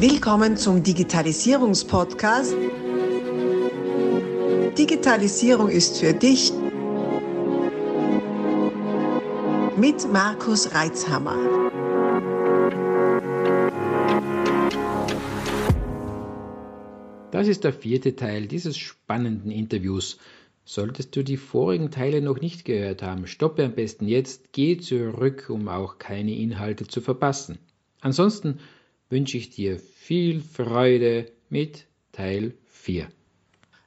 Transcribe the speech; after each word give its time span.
Willkommen 0.00 0.56
zum 0.56 0.84
Digitalisierungspodcast. 0.84 2.54
Digitalisierung 4.78 5.68
ist 5.70 5.98
für 5.98 6.12
dich 6.12 6.52
mit 9.76 10.12
Markus 10.12 10.72
Reitzhammer. 10.72 11.36
Das 17.32 17.48
ist 17.48 17.64
der 17.64 17.72
vierte 17.72 18.14
Teil 18.14 18.46
dieses 18.46 18.76
spannenden 18.76 19.50
Interviews. 19.50 20.18
Solltest 20.64 21.16
du 21.16 21.24
die 21.24 21.36
vorigen 21.36 21.90
Teile 21.90 22.22
noch 22.22 22.40
nicht 22.40 22.64
gehört 22.64 23.02
haben, 23.02 23.26
stoppe 23.26 23.64
am 23.64 23.72
besten 23.72 24.06
jetzt, 24.06 24.52
geh 24.52 24.78
zurück, 24.78 25.46
um 25.48 25.66
auch 25.66 25.98
keine 25.98 26.36
Inhalte 26.36 26.86
zu 26.86 27.00
verpassen. 27.00 27.58
Ansonsten 28.00 28.60
wünsche 29.08 29.36
ich 29.36 29.50
dir 29.50 29.78
viel 29.78 30.40
Freude 30.40 31.32
mit 31.48 31.86
Teil 32.12 32.54
4. 32.66 33.08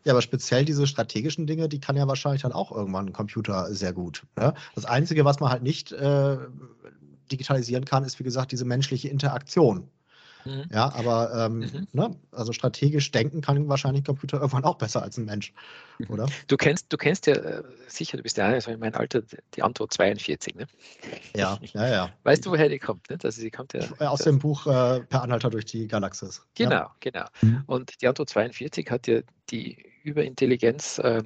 Ja, 0.04 0.14
aber 0.14 0.22
speziell 0.22 0.66
diese 0.66 0.88
strategischen 0.88 1.46
Dinge, 1.46 1.70
die 1.70 1.80
kann 1.80 1.96
ja 1.96 2.08
wahrscheinlich 2.08 2.42
dann 2.42 2.54
auch 2.54 2.72
irgendwann 2.72 3.08
ein 3.08 3.14
Computer 3.14 3.74
sehr 3.74 3.94
gut. 3.94 4.24
Ne? 4.36 4.54
Das 4.74 4.86
Einzige, 4.86 5.26
was 5.26 5.40
man 5.40 5.52
halt 5.52 5.62
nicht 5.62 5.92
äh, 5.92 6.38
digitalisieren 7.32 7.86
kann, 7.86 8.04
ist 8.04 8.20
wie 8.20 8.24
gesagt 8.24 8.52
diese 8.52 8.66
menschliche 8.66 9.10
Interaktion. 9.10 9.90
Mhm. 10.46 10.66
Ja, 10.72 10.94
aber 10.94 11.32
ähm, 11.34 11.60
mhm. 11.60 11.88
ne, 11.92 12.16
also 12.32 12.54
strategisch 12.54 13.12
denken 13.12 13.42
kann 13.42 13.68
wahrscheinlich 13.68 14.02
ein 14.02 14.06
Computer 14.06 14.38
irgendwann 14.42 14.64
auch 14.64 14.78
besser 14.78 15.02
als 15.02 15.18
ein 15.18 15.26
Mensch, 15.26 15.54
mhm. 16.00 16.10
oder? 16.10 16.28
Du 16.48 16.58
kennst, 16.58 16.92
du 16.92 16.98
kennst 16.98 17.28
ja 17.28 17.36
äh, 17.36 17.64
sicher, 17.88 18.18
du 18.18 18.24
bist 18.24 18.38
ja 18.38 18.48
also 18.48 18.72
in 18.72 18.80
meinem 18.80 18.96
Alter 18.96 19.22
die 19.56 19.62
Antwort 19.62 19.94
42, 19.94 20.56
ne? 20.56 20.68
Ja, 21.36 21.60
ja, 21.74 21.88
ja. 21.88 22.10
Weißt 22.24 22.46
du, 22.46 22.52
woher 22.52 22.70
die 22.70 22.80
kommt? 22.80 23.10
Ne? 23.10 23.18
Also 23.24 23.42
sie 23.42 23.52
kommt 23.52 23.74
ja 23.74 23.82
äh, 24.00 24.06
aus 24.06 24.22
dem 24.22 24.40
Buch 24.40 24.66
äh, 24.68 25.02
Per 25.02 25.22
Anhalter 25.22 25.50
durch 25.50 25.66
die 25.66 25.88
Galaxis. 25.88 26.42
Genau, 26.56 26.72
ja. 26.72 26.96
genau. 27.00 27.26
Mhm. 27.42 27.64
Und 27.68 28.02
die 28.02 28.08
Antwort 28.08 28.30
42 28.30 28.90
hat 28.90 29.08
ja 29.08 29.22
die 29.50 29.86
Überintelligenz 30.04 31.00
äh, 31.00 31.24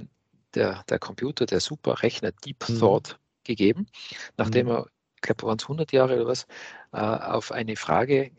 der, 0.55 0.83
der 0.89 0.99
Computer, 0.99 1.45
der 1.45 1.59
Superrechner 1.59 2.31
Deep 2.31 2.67
mhm. 2.67 2.79
Thought 2.79 3.19
gegeben, 3.43 3.87
nachdem 4.37 4.67
er, 4.69 4.87
ich 5.15 5.21
glaube, 5.21 5.43
waren 5.43 5.57
es 5.57 5.65
100 5.65 5.91
Jahre 5.91 6.15
oder 6.15 6.27
was, 6.27 6.47
äh, 6.93 6.97
auf 6.97 7.51
eine 7.51 7.75
Frage 7.75 8.31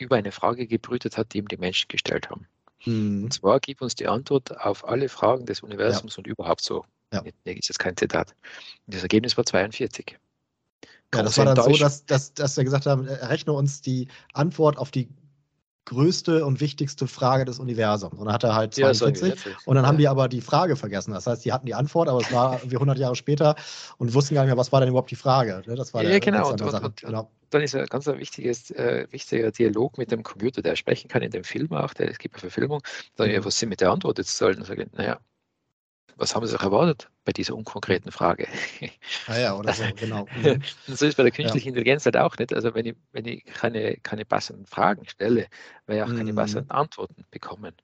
über 0.00 0.16
eine 0.16 0.32
Frage 0.32 0.66
gebrütet 0.66 1.16
hat, 1.16 1.32
die 1.32 1.38
ihm 1.38 1.48
die 1.48 1.56
Menschen 1.56 1.88
gestellt 1.88 2.30
haben. 2.30 2.46
Mhm. 2.84 3.24
Und 3.24 3.34
zwar 3.34 3.60
gib 3.60 3.82
uns 3.82 3.94
die 3.94 4.06
Antwort 4.06 4.58
auf 4.58 4.86
alle 4.86 5.08
Fragen 5.08 5.46
des 5.46 5.62
Universums 5.62 6.16
ja. 6.16 6.18
und 6.18 6.26
überhaupt 6.26 6.62
so. 6.62 6.84
Ja. 7.12 7.22
Das 7.22 7.54
ist 7.56 7.68
jetzt 7.68 7.78
kein 7.78 7.96
Zitat. 7.96 8.34
Und 8.86 8.94
das 8.94 9.02
Ergebnis 9.02 9.36
war 9.36 9.44
42. 9.44 10.18
Ja, 11.12 11.22
das 11.24 11.36
war 11.38 11.44
dann 11.44 11.56
so, 11.56 11.76
dass, 11.76 12.06
dass, 12.06 12.34
dass 12.34 12.56
wir 12.56 12.64
gesagt 12.64 12.86
haben, 12.86 13.06
errechne 13.08 13.52
uns 13.52 13.80
die 13.80 14.08
Antwort 14.32 14.78
auf 14.78 14.92
die 14.92 15.08
größte 15.86 16.44
und 16.44 16.60
wichtigste 16.60 17.06
Frage 17.06 17.44
des 17.44 17.58
Universums. 17.58 18.18
Und 18.18 18.26
dann 18.26 18.34
hat 18.34 18.44
er 18.44 18.54
halt 18.54 18.74
42 18.74 19.44
ja, 19.44 19.52
und 19.64 19.76
dann 19.76 19.86
haben 19.86 19.98
die 19.98 20.08
aber 20.08 20.28
die 20.28 20.40
Frage 20.40 20.76
vergessen. 20.76 21.12
Das 21.12 21.26
heißt, 21.26 21.44
die 21.44 21.52
hatten 21.52 21.66
die 21.66 21.74
Antwort, 21.74 22.08
aber 22.08 22.20
es 22.20 22.32
war 22.32 22.60
wie 22.64 22.76
100 22.76 22.98
Jahre 22.98 23.16
später 23.16 23.56
und 23.98 24.14
wussten 24.14 24.34
gar 24.34 24.42
nicht 24.42 24.50
mehr, 24.50 24.56
was 24.56 24.72
war 24.72 24.80
denn 24.80 24.88
überhaupt 24.88 25.10
die 25.10 25.16
Frage. 25.16 25.62
Ne? 25.66 25.74
Das 25.74 25.92
war 25.94 26.02
ja, 26.02 26.10
der, 26.10 26.20
genau. 26.20 26.50
Und, 26.50 26.62
und, 26.62 26.96
genau. 26.98 27.30
dann 27.50 27.62
ist 27.62 27.74
ein 27.74 27.86
ganz 27.86 28.06
wichtiges, 28.06 28.70
äh, 28.70 29.06
wichtiger 29.10 29.50
Dialog 29.50 29.98
mit 29.98 30.10
dem 30.12 30.22
Computer, 30.22 30.62
der 30.62 30.76
sprechen 30.76 31.08
kann 31.08 31.22
in 31.22 31.30
dem 31.30 31.44
Film 31.44 31.72
auch, 31.72 31.94
der, 31.94 32.10
es 32.10 32.18
gibt 32.18 32.36
eine 32.36 32.40
Verfilmung. 32.40 32.82
Dann, 33.16 33.28
mhm. 33.28 33.34
ja, 33.34 33.44
was 33.44 33.58
sind 33.58 33.70
mit 33.70 33.80
der 33.80 33.90
Antwort 33.90 34.18
jetzt 34.18 34.36
sollen? 34.36 34.64
Naja, 34.92 35.18
was 36.20 36.34
haben 36.34 36.46
Sie 36.46 36.52
sich 36.52 36.60
erwartet 36.60 37.10
bei 37.24 37.32
dieser 37.32 37.54
unkonkreten 37.54 38.12
Frage? 38.12 38.46
Ah 39.26 39.38
ja, 39.38 39.56
oder 39.56 39.72
so, 39.72 39.84
genau. 39.96 40.26
Mhm. 40.36 40.62
so 40.86 41.06
ist 41.06 41.16
bei 41.16 41.22
der 41.22 41.32
künstlichen 41.32 41.68
ja. 41.68 41.70
Intelligenz 41.70 42.04
halt 42.04 42.16
auch 42.16 42.36
nicht. 42.36 42.52
Also 42.52 42.74
wenn 42.74 42.86
ich, 42.86 42.94
wenn 43.12 43.26
ich 43.26 43.44
keine, 43.46 43.96
keine 43.96 44.24
passenden 44.24 44.66
Fragen 44.66 45.08
stelle, 45.08 45.48
werde 45.86 46.02
ich 46.02 46.02
auch 46.02 46.16
keine 46.16 46.32
mhm. 46.32 46.36
passenden 46.36 46.70
Antworten 46.70 47.24
bekommen. 47.30 47.74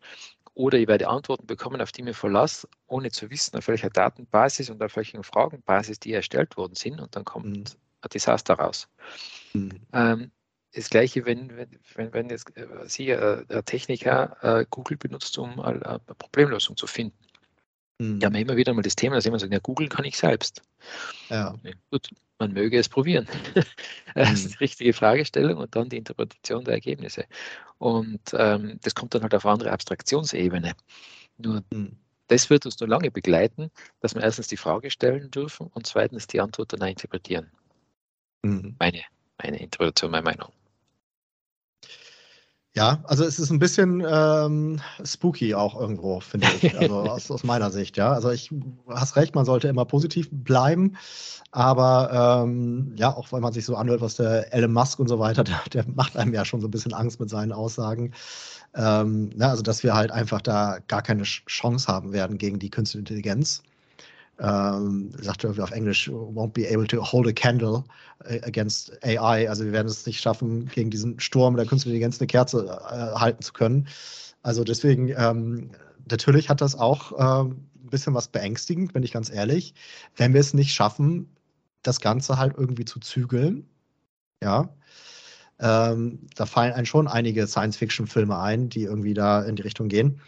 Oder 0.54 0.78
ich 0.78 0.88
werde 0.88 1.08
Antworten 1.08 1.46
bekommen, 1.46 1.80
auf 1.80 1.92
die 1.92 2.02
ich 2.02 2.06
mir 2.06 2.14
verlasse, 2.14 2.68
ohne 2.86 3.10
zu 3.10 3.30
wissen, 3.30 3.56
auf 3.56 3.68
welcher 3.68 3.90
Datenbasis 3.90 4.70
und 4.70 4.82
auf 4.82 4.96
welchen 4.96 5.22
Fragenbasis 5.22 5.98
die 5.98 6.12
erstellt 6.12 6.56
worden 6.56 6.74
sind. 6.74 7.00
Und 7.00 7.16
dann 7.16 7.24
kommt 7.24 7.46
mhm. 7.46 7.64
ein 8.02 8.08
Desaster 8.10 8.54
raus. 8.54 8.88
Mhm. 9.54 9.80
Ähm, 9.92 10.30
das 10.76 10.90
Gleiche, 10.90 11.24
wenn, 11.24 11.56
wenn, 11.56 12.12
wenn 12.12 12.28
jetzt 12.28 12.56
äh, 12.56 12.66
Sie, 12.86 13.08
äh, 13.08 13.44
der 13.46 13.64
Techniker, 13.64 14.36
äh, 14.42 14.66
Google 14.68 14.98
benutzt, 14.98 15.36
um 15.38 15.58
eine 15.60 16.00
Problemlösung 16.18 16.76
zu 16.76 16.86
finden. 16.86 17.16
Mhm. 17.98 18.20
Ja, 18.20 18.28
immer 18.28 18.56
wieder 18.56 18.74
mal 18.74 18.82
das 18.82 18.96
Thema, 18.96 19.16
dass 19.16 19.24
jemand 19.24 19.40
sagt, 19.40 19.52
ja, 19.52 19.58
googeln 19.58 19.88
kann 19.88 20.04
ich 20.04 20.16
selbst. 20.16 20.62
Ja. 21.30 21.54
gut, 21.90 22.08
man 22.38 22.52
möge 22.52 22.78
es 22.78 22.88
probieren. 22.88 23.26
das 24.14 24.32
ist 24.32 24.44
mhm. 24.44 24.50
die 24.50 24.56
richtige 24.58 24.92
Fragestellung 24.92 25.58
und 25.58 25.74
dann 25.74 25.88
die 25.88 25.96
Interpretation 25.96 26.64
der 26.64 26.74
Ergebnisse. 26.74 27.24
Und 27.78 28.20
ähm, 28.34 28.78
das 28.82 28.94
kommt 28.94 29.14
dann 29.14 29.22
halt 29.22 29.34
auf 29.34 29.46
andere 29.46 29.72
Abstraktionsebene. 29.72 30.72
Nur 31.38 31.62
mhm. 31.72 31.96
das 32.28 32.50
wird 32.50 32.66
uns 32.66 32.78
nur 32.80 32.88
lange 32.88 33.10
begleiten, 33.10 33.70
dass 34.00 34.14
wir 34.14 34.22
erstens 34.22 34.48
die 34.48 34.56
Frage 34.56 34.90
stellen 34.90 35.30
dürfen 35.30 35.68
und 35.68 35.86
zweitens 35.86 36.26
die 36.26 36.40
Antwort 36.40 36.72
dann 36.72 36.88
interpretieren. 36.88 37.50
Mhm. 38.42 38.76
Meine, 38.78 39.02
meine 39.42 39.60
Interpretation, 39.60 40.10
meine 40.10 40.24
Meinung. 40.24 40.52
Ja, 42.76 42.98
also 43.04 43.24
es 43.24 43.38
ist 43.38 43.50
ein 43.50 43.58
bisschen 43.58 44.04
ähm, 44.06 44.80
spooky 45.02 45.54
auch 45.54 45.80
irgendwo, 45.80 46.20
finde 46.20 46.46
ich, 46.60 46.78
also 46.78 46.94
aus, 47.10 47.30
aus, 47.30 47.42
meiner 47.42 47.70
Sicht, 47.70 47.96
ja. 47.96 48.12
Also 48.12 48.30
ich 48.30 48.50
hast 48.86 49.16
recht, 49.16 49.34
man 49.34 49.46
sollte 49.46 49.68
immer 49.68 49.86
positiv 49.86 50.28
bleiben, 50.30 50.98
aber 51.52 52.42
ähm, 52.44 52.92
ja, 52.96 53.16
auch 53.16 53.32
weil 53.32 53.40
man 53.40 53.54
sich 53.54 53.64
so 53.64 53.76
anhört, 53.76 54.02
was 54.02 54.16
der 54.16 54.52
Elon 54.52 54.74
Musk 54.74 54.98
und 54.98 55.08
so 55.08 55.18
weiter, 55.18 55.42
der, 55.44 55.62
der 55.72 55.86
macht 55.94 56.18
einem 56.18 56.34
ja 56.34 56.44
schon 56.44 56.60
so 56.60 56.68
ein 56.68 56.70
bisschen 56.70 56.92
Angst 56.92 57.18
mit 57.18 57.30
seinen 57.30 57.52
Aussagen. 57.52 58.12
Ähm, 58.74 59.30
na, 59.34 59.48
also 59.48 59.62
dass 59.62 59.82
wir 59.82 59.94
halt 59.94 60.10
einfach 60.10 60.42
da 60.42 60.76
gar 60.86 61.00
keine 61.00 61.22
Chance 61.22 61.88
haben 61.88 62.12
werden 62.12 62.36
gegen 62.36 62.58
die 62.58 62.68
künstliche 62.68 62.98
Intelligenz 62.98 63.62
ähm, 64.38 65.12
sagt 65.20 65.44
irgendwie 65.44 65.62
auf 65.62 65.70
Englisch, 65.70 66.08
won't 66.08 66.52
be 66.52 66.68
able 66.68 66.86
to 66.86 67.02
hold 67.02 67.26
a 67.26 67.32
candle 67.32 67.84
äh, 68.24 68.40
against 68.42 68.92
AI. 69.02 69.48
Also 69.48 69.64
wir 69.64 69.72
werden 69.72 69.86
es 69.86 70.06
nicht 70.06 70.20
schaffen, 70.20 70.66
gegen 70.66 70.90
diesen 70.90 71.18
Sturm 71.20 71.56
der 71.56 71.64
künstlichen 71.64 71.96
Intelligenz 71.96 72.20
eine 72.20 72.26
Kerze 72.26 72.66
äh, 72.66 73.18
halten 73.18 73.42
zu 73.42 73.52
können. 73.52 73.88
Also 74.42 74.62
deswegen, 74.62 75.08
ähm, 75.16 75.70
natürlich 76.08 76.48
hat 76.50 76.60
das 76.60 76.74
auch 76.74 77.12
äh, 77.12 77.48
ein 77.48 77.90
bisschen 77.90 78.14
was 78.14 78.28
beängstigend, 78.28 78.92
bin 78.92 79.02
ich 79.02 79.12
ganz 79.12 79.30
ehrlich, 79.30 79.74
wenn 80.16 80.34
wir 80.34 80.40
es 80.40 80.54
nicht 80.54 80.74
schaffen, 80.74 81.28
das 81.82 82.00
Ganze 82.00 82.36
halt 82.36 82.54
irgendwie 82.56 82.84
zu 82.84 83.00
zügeln. 83.00 83.66
Ja. 84.42 84.68
Ähm, 85.58 86.26
da 86.34 86.44
fallen 86.44 86.74
einem 86.74 86.84
schon 86.84 87.08
einige 87.08 87.46
Science-Fiction-Filme 87.46 88.38
ein, 88.38 88.68
die 88.68 88.82
irgendwie 88.82 89.14
da 89.14 89.42
in 89.42 89.56
die 89.56 89.62
Richtung 89.62 89.88
gehen. 89.88 90.20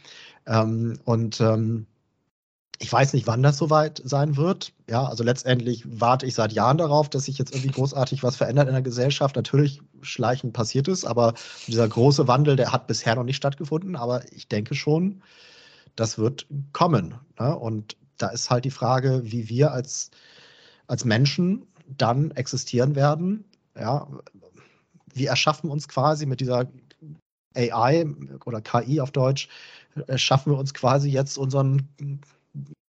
Ähm, 0.47 0.99
und 1.05 1.41
ähm, 1.43 1.87
ich 2.81 2.93
weiß 2.93 3.13
nicht, 3.13 3.27
wann 3.27 3.43
das 3.43 3.59
soweit 3.59 4.01
sein 4.05 4.37
wird. 4.37 4.73
Ja, 4.89 5.05
also 5.05 5.25
letztendlich 5.25 5.85
warte 6.01 6.27
ich 6.27 6.35
seit 6.35 6.53
Jahren 6.53 6.79
darauf, 6.79 7.09
dass 7.09 7.25
sich 7.25 7.37
jetzt 7.37 7.53
irgendwie 7.53 7.73
großartig 7.73 8.23
was 8.23 8.37
verändert 8.37 8.69
in 8.69 8.75
der 8.75 8.83
Gesellschaft. 8.83 9.35
Natürlich 9.35 9.83
schleichend 10.01 10.53
passiert 10.53 10.87
es, 10.87 11.05
aber 11.05 11.35
dieser 11.67 11.89
große 11.89 12.29
Wandel, 12.29 12.55
der 12.55 12.73
hat 12.73 12.87
bisher 12.87 13.17
noch 13.17 13.25
nicht 13.25 13.37
stattgefunden. 13.37 13.97
Aber 13.97 14.23
ich 14.33 14.49
denke 14.49 14.77
schon, 14.77 15.23
das 15.97 16.19
wird 16.19 16.47
kommen. 16.73 17.15
Ne? 17.41 17.57
Und 17.57 17.97
da 18.17 18.29
ist 18.29 18.49
halt 18.49 18.65
die 18.65 18.71
Frage, 18.71 19.23
wie 19.25 19.49
wir 19.49 19.73
als, 19.73 20.11
als 20.87 21.05
Menschen 21.05 21.67
dann 21.97 22.31
existieren 22.33 22.95
werden. 22.95 23.45
Ja, 23.77 24.07
wir 25.15 25.31
erschaffen 25.31 25.71
uns 25.71 25.89
quasi 25.89 26.27
mit 26.27 26.41
dieser 26.41 26.69
AI 27.57 28.07
oder 28.45 28.61
KI 28.61 29.01
auf 29.01 29.11
Deutsch, 29.11 29.49
schaffen 30.15 30.53
wir 30.53 30.59
uns 30.59 30.75
quasi 30.75 31.09
jetzt 31.11 31.39
unseren 31.39 31.89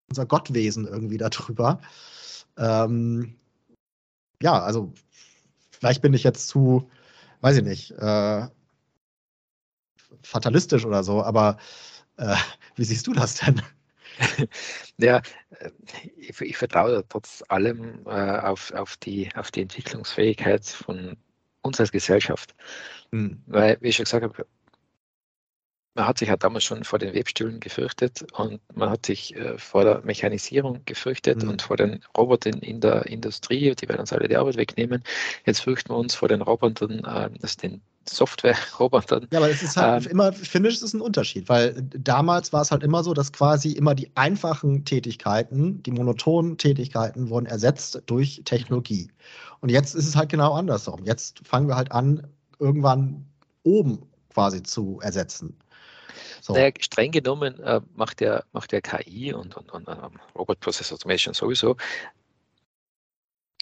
unser 0.09 0.25
Gottwesen 0.25 0.87
irgendwie 0.87 1.17
darüber. 1.17 1.81
Ähm, 2.57 3.35
ja, 4.41 4.61
also 4.61 4.93
vielleicht 5.71 6.01
bin 6.01 6.13
ich 6.13 6.23
jetzt 6.23 6.47
zu, 6.47 6.89
weiß 7.41 7.57
ich 7.57 7.63
nicht, 7.63 7.91
äh, 7.91 8.47
fatalistisch 10.23 10.85
oder 10.85 11.03
so, 11.03 11.23
aber 11.23 11.57
äh, 12.17 12.35
wie 12.75 12.83
siehst 12.83 13.07
du 13.07 13.13
das 13.13 13.35
denn? 13.35 13.61
Ja, 14.97 15.21
äh, 15.51 15.71
ich, 16.17 16.41
ich 16.41 16.57
vertraue 16.57 17.05
trotz 17.07 17.41
allem 17.47 18.05
äh, 18.05 18.39
auf, 18.39 18.73
auf, 18.73 18.97
die, 18.97 19.29
auf 19.35 19.49
die 19.51 19.61
Entwicklungsfähigkeit 19.61 20.65
von 20.65 21.15
uns 21.61 21.79
als 21.79 21.91
Gesellschaft. 21.91 22.53
Hm. 23.11 23.41
Weil, 23.47 23.77
wie 23.79 23.89
ich 23.89 23.95
schon 23.95 24.03
gesagt 24.05 24.23
habe, 24.23 24.45
man 25.99 26.07
hat 26.07 26.17
sich 26.17 26.29
ja 26.29 26.37
damals 26.37 26.63
schon 26.63 26.85
vor 26.85 26.97
den 26.97 27.13
Webstühlen 27.13 27.59
gefürchtet 27.59 28.25
und 28.31 28.61
man 28.73 28.89
hat 28.89 29.05
sich 29.05 29.35
äh, 29.35 29.57
vor 29.57 29.83
der 29.83 30.01
Mechanisierung 30.05 30.79
gefürchtet 30.85 31.43
mhm. 31.43 31.49
und 31.49 31.61
vor 31.61 31.75
den 31.75 31.99
Robotern 32.17 32.59
in 32.59 32.79
der 32.79 33.05
Industrie, 33.07 33.75
die 33.75 33.89
werden 33.89 33.99
uns 33.99 34.13
alle 34.13 34.29
die 34.29 34.37
Arbeit 34.37 34.55
wegnehmen. 34.55 35.03
Jetzt 35.45 35.59
fürchten 35.59 35.89
wir 35.89 35.97
uns 35.97 36.15
vor 36.15 36.29
den 36.29 36.41
Robotern, 36.41 36.99
äh, 37.03 37.29
also 37.41 37.57
den 37.61 37.81
Software-Robotern. 38.07 39.27
Ja, 39.29 39.39
aber 39.39 39.49
es 39.49 39.61
ist 39.61 39.75
halt 39.75 40.05
ähm, 40.05 40.11
immer, 40.13 40.29
ich 40.29 40.49
finde, 40.49 40.69
es 40.69 40.81
ist 40.81 40.93
ein 40.93 41.01
Unterschied, 41.01 41.49
weil 41.49 41.73
damals 41.91 42.53
war 42.53 42.61
es 42.61 42.71
halt 42.71 42.81
immer 42.81 43.03
so, 43.03 43.13
dass 43.13 43.33
quasi 43.33 43.73
immer 43.73 43.93
die 43.93 44.09
einfachen 44.15 44.85
Tätigkeiten, 44.85 45.83
die 45.83 45.91
monotonen 45.91 46.57
Tätigkeiten 46.57 47.29
wurden 47.29 47.45
ersetzt 47.45 48.01
durch 48.05 48.41
Technologie. 48.45 49.09
Und 49.59 49.67
jetzt 49.67 49.95
ist 49.95 50.07
es 50.07 50.15
halt 50.15 50.29
genau 50.29 50.53
andersrum. 50.53 51.03
Jetzt 51.03 51.45
fangen 51.45 51.67
wir 51.67 51.75
halt 51.75 51.91
an, 51.91 52.25
irgendwann 52.57 53.25
oben 53.63 54.03
quasi 54.29 54.63
zu 54.63 54.99
ersetzen. 55.01 55.57
So. 56.41 56.53
Naja, 56.53 56.71
streng 56.79 57.11
genommen 57.11 57.59
äh, 57.59 57.81
macht, 57.95 58.19
der, 58.19 58.45
macht 58.51 58.71
der 58.71 58.81
KI 58.81 59.33
und, 59.33 59.55
und, 59.55 59.71
und 59.71 59.87
um, 59.87 60.19
Robot 60.35 60.59
Process 60.59 60.91
Automation 60.91 61.33
sowieso 61.33 61.75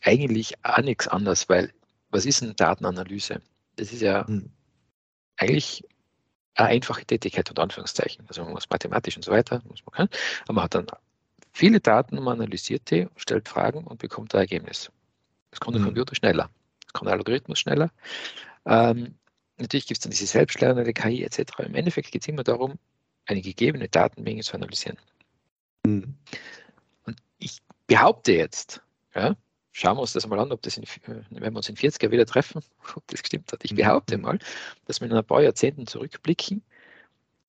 eigentlich 0.04 0.54
auch 0.64 0.80
nichts 0.80 1.08
anderes, 1.08 1.50
weil 1.50 1.74
was 2.10 2.26
ist 2.26 2.42
eine 2.42 2.54
Datenanalyse? 2.54 3.42
Das 3.76 3.92
ist 3.92 4.02
ja 4.02 4.26
hm. 4.26 4.50
eigentlich 5.38 5.84
eine 6.56 6.70
einfache 6.70 7.06
Tätigkeit 7.06 7.50
unter 7.50 7.64
Anführungszeichen. 7.64 8.26
Also 8.28 8.44
man 8.44 8.54
muss 8.54 8.70
mathematisch 8.70 9.18
und 9.18 9.24
so 9.24 9.32
weiter, 9.32 9.62
muss 9.68 9.86
man 9.86 9.94
können, 9.94 10.10
aber 10.44 10.54
man 10.54 10.64
hat 10.64 10.76
dann 10.76 10.88
viele 11.52 11.80
Daten, 11.80 12.16
man 12.22 12.40
analysiert 12.40 12.90
die, 12.90 13.08
stellt 13.18 13.50
Fragen 13.50 13.84
und 13.84 14.00
bekommt 14.00 14.34
ein 14.34 14.42
Ergebnis. 14.42 14.92
Das 15.52 15.60
kann 15.60 15.74
der 15.74 15.82
mhm. 15.82 15.88
Computer 15.88 16.16
schneller, 16.16 16.50
das 16.84 16.94
kann 16.94 17.06
der 17.06 17.14
Algorithmus 17.14 17.60
schneller. 17.60 17.92
Ähm, 18.66 19.16
natürlich 19.58 19.88
gibt 19.88 19.98
es 19.98 20.04
dann 20.04 20.12
diese 20.12 20.28
selbstlernende 20.28 20.94
KI 20.94 21.24
etc. 21.24 21.60
Im 21.60 21.76
Endeffekt 21.76 22.12
geht 22.12 22.22
es 22.22 22.28
immer 22.28 22.44
darum, 22.44 22.80
eine 23.26 23.42
gegebene 23.42 23.90
Datenmenge 23.90 24.42
zu 24.42 24.54
analysieren. 24.54 24.98
Mhm. 25.86 26.16
Und 27.04 27.18
ich 27.40 27.60
behaupte 27.88 28.34
jetzt, 28.34 28.82
ja, 29.16 29.36
schauen 29.72 29.98
wir 29.98 30.02
uns 30.02 30.14
das 30.14 30.28
mal 30.28 30.40
an, 30.40 30.52
ob 30.52 30.62
das 30.62 30.78
in, 30.78 30.86
wenn 31.30 31.54
wir 31.54 31.58
uns 31.58 31.70
in 31.70 31.76
40 31.76 32.02
Jahren 32.02 32.12
wieder 32.12 32.26
treffen, 32.26 32.62
ob 32.96 33.06
das 33.08 33.22
gestimmt 33.22 33.52
hat. 33.52 33.64
Ich 33.64 33.72
mhm. 33.72 33.78
behaupte 33.78 34.18
mal, 34.18 34.40
dass 34.86 35.02
wir 35.02 35.08
in 35.08 35.14
ein 35.14 35.26
paar 35.26 35.42
Jahrzehnten 35.42 35.88
zurückblicken 35.88 36.64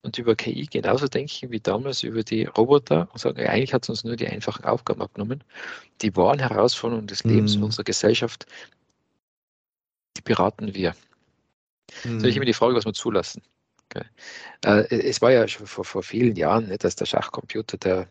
und 0.01 0.17
über 0.17 0.35
KI 0.35 0.65
genauso 0.65 1.07
denken 1.07 1.51
wie 1.51 1.59
damals 1.59 2.03
über 2.03 2.23
die 2.23 2.45
Roboter 2.45 3.09
und 3.11 3.19
sagen, 3.19 3.45
eigentlich 3.45 3.73
hat 3.73 3.83
es 3.83 3.89
uns 3.89 4.03
nur 4.03 4.15
die 4.15 4.27
einfachen 4.27 4.63
Aufgaben 4.63 5.01
abgenommen. 5.01 5.43
Die 6.01 6.15
wahren 6.15 6.39
Herausforderungen 6.39 7.07
des 7.07 7.23
Lebens 7.23 7.57
mhm. 7.57 7.63
unserer 7.63 7.83
Gesellschaft, 7.83 8.45
die 10.15 10.21
beraten 10.21 10.73
wir. 10.73 10.95
Mhm. 12.03 12.19
So 12.19 12.27
ich 12.27 12.35
immer 12.35 12.45
die 12.45 12.53
Frage, 12.53 12.75
was 12.75 12.85
wir 12.85 12.93
zulassen. 12.93 13.41
Okay. 13.85 14.05
Äh, 14.65 14.95
es 14.95 15.21
war 15.21 15.31
ja 15.31 15.47
schon 15.47 15.67
vor, 15.67 15.83
vor 15.83 16.03
vielen 16.03 16.35
Jahren, 16.35 16.67
nicht, 16.67 16.83
dass 16.83 16.95
der 16.95 17.05
Schachcomputer 17.05 17.77
der 17.77 18.07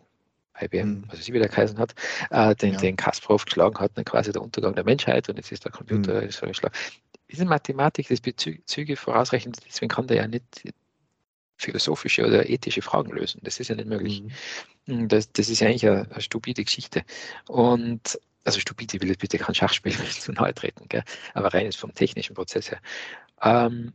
IBM, 0.60 0.88
mhm. 0.88 1.04
also 1.08 1.22
sie 1.22 1.32
wieder 1.32 1.48
geheißen 1.48 1.78
hat, 1.78 1.94
äh, 2.30 2.54
den, 2.56 2.74
ja. 2.74 2.80
den 2.80 2.96
Kasparov 2.96 3.44
geschlagen 3.44 3.78
hat, 3.78 3.92
dann 3.94 4.04
quasi 4.04 4.32
der 4.32 4.42
Untergang 4.42 4.74
der 4.74 4.84
Menschheit 4.84 5.28
und 5.28 5.36
jetzt 5.36 5.52
ist 5.52 5.64
der 5.64 5.72
Computer 5.72 6.22
mhm. 6.22 6.30
so 6.30 6.46
geschlagen. 6.46 6.74
Diese 7.30 7.44
Mathematik, 7.44 8.08
das 8.08 8.20
Bezüge 8.20 8.96
vorausrechnen, 8.96 9.54
deswegen 9.66 9.90
kann 9.90 10.06
der 10.06 10.16
ja 10.16 10.26
nicht 10.26 10.44
philosophische 11.58 12.26
oder 12.26 12.48
ethische 12.48 12.82
Fragen 12.82 13.10
lösen. 13.12 13.40
Das 13.42 13.60
ist 13.60 13.68
ja 13.68 13.74
nicht 13.74 13.88
möglich. 13.88 14.22
Mhm. 14.22 14.30
Hm, 14.86 15.08
das, 15.08 15.30
das 15.32 15.48
ist 15.48 15.60
ja 15.60 15.68
eigentlich 15.68 15.86
eine, 15.86 16.10
eine, 16.10 16.20
stupide 16.20 16.64
Geschichte. 16.64 17.02
Und 17.46 18.18
also 18.48 18.60
stupide 18.60 19.00
will 19.00 19.08
jetzt 19.08 19.20
bitte 19.20 19.36
kein 19.36 19.54
Schachspiel 19.54 19.92
zu 20.10 20.32
nahe 20.32 20.54
treten, 20.54 20.88
gell? 20.88 21.04
aber 21.34 21.52
rein 21.52 21.66
ist 21.66 21.78
vom 21.78 21.92
technischen 21.94 22.34
Prozess 22.34 22.70
her. 22.70 22.80
Ähm, 23.42 23.92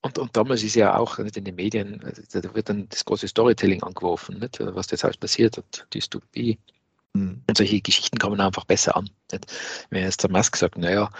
und, 0.00 0.18
und, 0.18 0.36
damals 0.36 0.62
ist 0.62 0.74
ja 0.74 0.96
auch 0.96 1.18
nicht 1.18 1.36
in 1.36 1.44
den 1.44 1.54
Medien, 1.54 2.02
also 2.02 2.40
da 2.40 2.54
wird 2.54 2.68
dann 2.68 2.88
das 2.88 3.04
große 3.04 3.28
Storytelling 3.28 3.82
angeworfen, 3.82 4.38
nicht? 4.38 4.58
was 4.60 4.90
jetzt 4.90 5.04
alles 5.04 5.18
passiert 5.18 5.58
hat, 5.58 5.86
Dystopie. 5.92 6.58
Mhm. 7.12 7.42
Und 7.46 7.56
solche 7.56 7.80
Geschichten 7.80 8.18
kommen 8.18 8.40
einfach 8.40 8.64
besser 8.64 8.96
an. 8.96 9.10
Nicht? 9.32 9.46
Wenn 9.90 10.02
jetzt 10.02 10.22
der 10.22 10.30
Musk 10.30 10.56
sagt, 10.56 10.78
naja, 10.78 11.10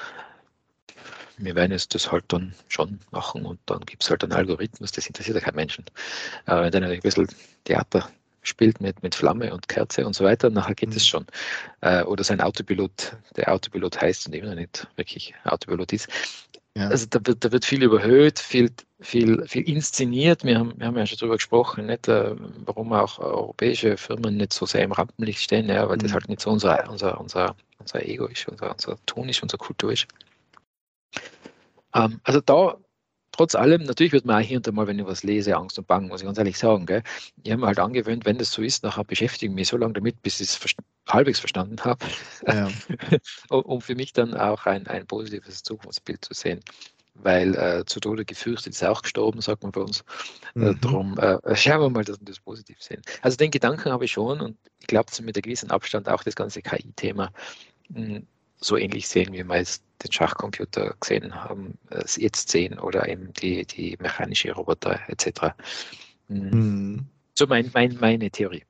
wir 1.36 1.54
werden 1.54 1.72
jetzt 1.72 1.94
das 1.94 2.10
halt 2.10 2.24
dann 2.28 2.54
schon 2.68 3.00
machen 3.10 3.44
und 3.44 3.60
dann 3.66 3.80
gibt 3.80 4.02
es 4.02 4.10
halt 4.10 4.22
einen 4.22 4.32
Algorithmus, 4.32 4.92
das 4.92 5.06
interessiert 5.06 5.36
ja 5.36 5.42
keinen 5.42 5.56
Menschen. 5.56 5.84
Aber 6.46 6.62
wenn 6.62 6.72
dann 6.72 6.84
ein 6.84 7.00
bisschen 7.00 7.28
Theater 7.64 8.08
spielt 8.44 8.80
mit, 8.80 9.02
mit 9.02 9.14
Flamme 9.14 9.52
und 9.52 9.68
Kerze 9.68 10.06
und 10.06 10.14
so 10.14 10.24
weiter, 10.24 10.50
nachher 10.50 10.74
geht 10.74 10.90
es 10.90 11.02
mhm. 11.04 11.08
schon. 11.08 11.26
Äh, 11.80 12.02
oder 12.04 12.24
sein 12.24 12.40
Autopilot, 12.40 13.16
der 13.36 13.52
Autopilot 13.52 14.00
heißt 14.00 14.26
und 14.26 14.34
eben 14.34 14.48
noch 14.48 14.54
nicht 14.54 14.86
wirklich 14.96 15.34
Autopilot 15.44 15.92
ist. 15.92 16.08
Ja. 16.76 16.88
Also 16.88 17.06
da 17.08 17.20
wird, 17.24 17.44
da 17.44 17.52
wird 17.52 17.64
viel 17.64 17.82
überhöht, 17.84 18.40
viel, 18.40 18.70
viel, 19.00 19.46
viel 19.46 19.68
inszeniert. 19.68 20.44
Wir 20.44 20.58
haben, 20.58 20.72
wir 20.76 20.86
haben 20.86 20.96
ja 20.96 21.06
schon 21.06 21.18
darüber 21.18 21.36
gesprochen, 21.36 21.86
nicht, 21.86 22.08
äh, 22.08 22.34
warum 22.64 22.92
auch 22.92 23.18
europäische 23.20 23.96
Firmen 23.96 24.36
nicht 24.36 24.52
so 24.52 24.66
sehr 24.66 24.82
im 24.82 24.92
Rampenlicht 24.92 25.40
stehen, 25.40 25.68
ja, 25.68 25.88
weil 25.88 25.96
mhm. 25.96 26.02
das 26.02 26.12
halt 26.12 26.28
nicht 26.28 26.40
so 26.40 26.50
unser, 26.50 26.90
unser, 26.90 27.20
unser, 27.20 27.54
unser 27.78 28.04
Ego 28.04 28.26
ist, 28.26 28.48
unser, 28.48 28.72
unser 28.72 28.96
Ton 29.06 29.28
ist, 29.28 29.42
unsere 29.42 29.58
Kultur 29.58 29.92
ist. 29.92 30.08
Ähm, 31.94 32.20
also 32.24 32.40
da, 32.40 32.76
trotz 33.34 33.54
allem, 33.54 33.82
natürlich 33.82 34.12
wird 34.12 34.24
man 34.24 34.40
auch 34.40 34.46
hier 34.46 34.58
und 34.58 34.66
da 34.66 34.72
mal, 34.72 34.86
wenn 34.86 34.98
ich 34.98 35.06
was 35.06 35.24
lese, 35.24 35.56
Angst 35.56 35.78
und 35.78 35.86
Bang, 35.86 36.08
muss 36.08 36.20
ich 36.20 36.26
ganz 36.26 36.38
ehrlich 36.38 36.56
sagen. 36.56 36.86
Gell? 36.86 37.02
Ich 37.42 37.50
habe 37.50 37.60
mir 37.62 37.66
halt 37.66 37.80
angewöhnt, 37.80 38.24
wenn 38.24 38.38
das 38.38 38.52
so 38.52 38.62
ist, 38.62 38.84
nachher 38.84 39.04
beschäftige 39.04 39.50
ich 39.50 39.54
mich 39.54 39.68
so 39.68 39.76
lange 39.76 39.94
damit, 39.94 40.22
bis 40.22 40.40
ich 40.40 40.48
es 40.48 40.76
halbwegs 41.08 41.40
verstanden 41.40 41.76
habe, 41.84 42.06
ja. 42.46 42.68
um 43.50 43.80
für 43.80 43.94
mich 43.94 44.12
dann 44.12 44.34
auch 44.34 44.66
ein, 44.66 44.86
ein 44.86 45.06
positives 45.06 45.62
Zukunftsbild 45.62 46.24
zu 46.24 46.34
sehen 46.34 46.60
weil 47.14 47.54
äh, 47.54 47.84
zu 47.86 48.00
Tode 48.00 48.24
gefürchtet 48.24 48.72
ist 48.72 48.82
auch 48.82 49.02
gestorben, 49.02 49.40
sagt 49.40 49.62
man 49.62 49.70
bei 49.70 49.82
uns. 49.82 50.04
Äh, 50.56 50.58
mhm. 50.58 50.66
Äh, 50.66 50.74
darum 50.80 51.18
äh, 51.18 51.56
schauen 51.56 51.80
wir 51.80 51.90
mal, 51.90 52.04
dass 52.04 52.20
wir 52.20 52.24
das 52.24 52.40
positiv 52.40 52.82
sehen. 52.82 53.02
Also 53.22 53.36
den 53.36 53.52
Gedanken 53.52 53.92
habe 53.92 54.04
ich 54.04 54.10
schon 54.10 54.40
und 54.40 54.58
ich 54.80 54.88
glaube, 54.88 55.10
mit 55.22 55.36
einem 55.36 55.42
gewissen 55.42 55.70
Abstand 55.70 56.08
auch 56.08 56.24
das 56.24 56.34
ganze 56.34 56.60
KI-Thema 56.60 57.30
hm, 57.94 58.26
so 58.64 58.76
ähnlich 58.76 59.08
sehen, 59.08 59.32
wie 59.32 59.44
wir 59.44 59.56
jetzt 59.56 59.82
den 60.02 60.12
Schachcomputer 60.12 60.94
gesehen 61.00 61.34
haben, 61.34 61.78
es 61.90 62.16
jetzt 62.16 62.50
sehen 62.50 62.78
oder 62.78 63.08
eben 63.08 63.32
die, 63.34 63.64
die 63.66 63.96
mechanische 64.00 64.52
Roboter 64.52 65.00
etc. 65.08 65.54
Hm. 66.28 66.50
Mhm. 66.50 67.06
So 67.34 67.46
mein, 67.46 67.70
mein, 67.74 67.96
meine 68.00 68.30
Theorie. 68.30 68.64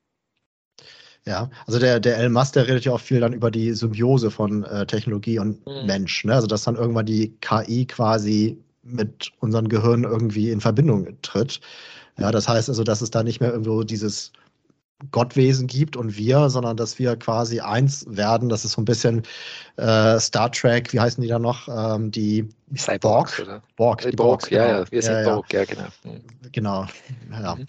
Ja, 1.26 1.50
also 1.66 1.78
der, 1.78 2.00
der 2.00 2.18
Elon 2.18 2.34
der 2.54 2.68
redet 2.68 2.84
ja 2.84 2.92
auch 2.92 3.00
viel 3.00 3.20
dann 3.20 3.32
über 3.32 3.50
die 3.50 3.72
Symbiose 3.72 4.30
von 4.30 4.64
äh, 4.64 4.86
Technologie 4.86 5.38
und 5.38 5.66
mhm. 5.66 5.86
Mensch. 5.86 6.24
Ne? 6.24 6.34
Also 6.34 6.46
dass 6.46 6.64
dann 6.64 6.76
irgendwann 6.76 7.06
die 7.06 7.34
KI 7.40 7.86
quasi 7.86 8.58
mit 8.82 9.32
unseren 9.40 9.68
Gehirnen 9.68 10.04
irgendwie 10.04 10.50
in 10.50 10.60
Verbindung 10.60 11.16
tritt. 11.22 11.60
Ja, 12.18 12.30
das 12.30 12.46
heißt 12.46 12.68
also, 12.68 12.84
dass 12.84 13.00
es 13.00 13.10
da 13.10 13.22
nicht 13.22 13.40
mehr 13.40 13.50
irgendwo 13.50 13.82
dieses 13.82 14.32
Gottwesen 15.10 15.66
gibt 15.66 15.96
und 15.96 16.16
wir, 16.16 16.50
sondern 16.50 16.76
dass 16.76 16.98
wir 16.98 17.16
quasi 17.16 17.60
eins 17.60 18.06
werden. 18.08 18.48
Das 18.48 18.64
ist 18.64 18.72
so 18.72 18.82
ein 18.82 18.84
bisschen 18.84 19.22
äh, 19.76 20.18
Star 20.18 20.50
Trek, 20.52 20.92
wie 20.92 21.00
heißen 21.00 21.22
die 21.22 21.28
da 21.28 21.38
noch? 21.38 21.68
Ähm, 21.68 22.10
die 22.10 22.48
Cyborg, 22.76 23.40
oder? 23.42 23.62
Borg, 23.76 24.02
die 24.02 24.16
Borg, 24.16 24.40
Borg 24.40 24.50
ja, 24.50 24.66
genau. 24.66 24.78
ja, 24.80 24.90
wir 24.90 25.02
sind 25.02 25.14
ja, 25.14 25.34
Borg, 25.34 25.52
ja, 25.52 25.64
genau. 25.64 25.84
Mhm. 26.04 26.20
Genau, 26.52 26.86
ja. 27.30 27.54
Mhm. 27.54 27.66